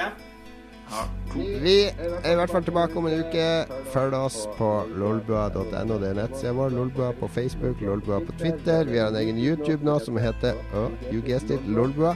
[1.35, 3.45] Vi er i hvert fall tilbake om en uke.
[3.91, 6.71] Følg oss på lolbua.no, det er nettsida vår.
[6.75, 8.85] Lolbua på Facebook, Lolbua på Twitter.
[8.87, 12.13] Vi har en egen YouTube nå som heter oh, you guessed it, Lolbua.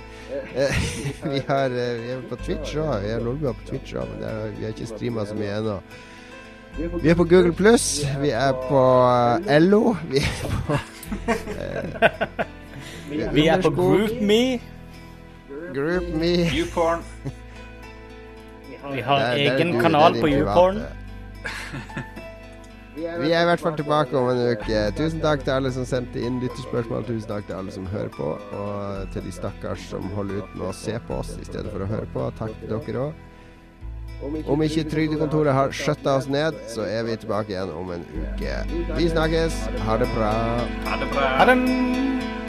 [0.56, 0.80] Eh,
[1.34, 3.02] vi, har, eh, vi er på Twitch òg.
[3.04, 5.80] Vi har Lolbua på Twitch òg, men er, vi har ikke streama så mye ennå.
[7.02, 7.90] Vi er på Google Pluss.
[8.22, 8.86] Vi er på
[9.50, 9.98] eh, LO.
[10.14, 10.80] Vi er på
[13.34, 14.60] Vi er på GroupMe.
[15.74, 16.34] GroupMe.
[16.56, 17.04] YouPorn.
[18.94, 20.82] Vi har det, egen det, kanal på YouPorn.
[23.00, 24.82] Vi er i hvert fall tilbake om en uke.
[24.98, 27.06] Tusen takk til alle som sendte inn lytterspørsmål.
[27.08, 30.68] Tusen takk til alle som hører på, og til de stakkars som holder ut med
[30.72, 32.28] å se på oss i stedet for å høre på.
[32.40, 33.26] Takk til dere òg.
[34.52, 38.58] Om ikke Trygdekontoret har skjøtta oss ned, så er vi tilbake igjen om en uke.
[38.98, 39.64] Vi snakkes.
[39.88, 40.34] Ha det bra.
[40.90, 41.30] Ha det bra.
[41.40, 42.49] Ha det.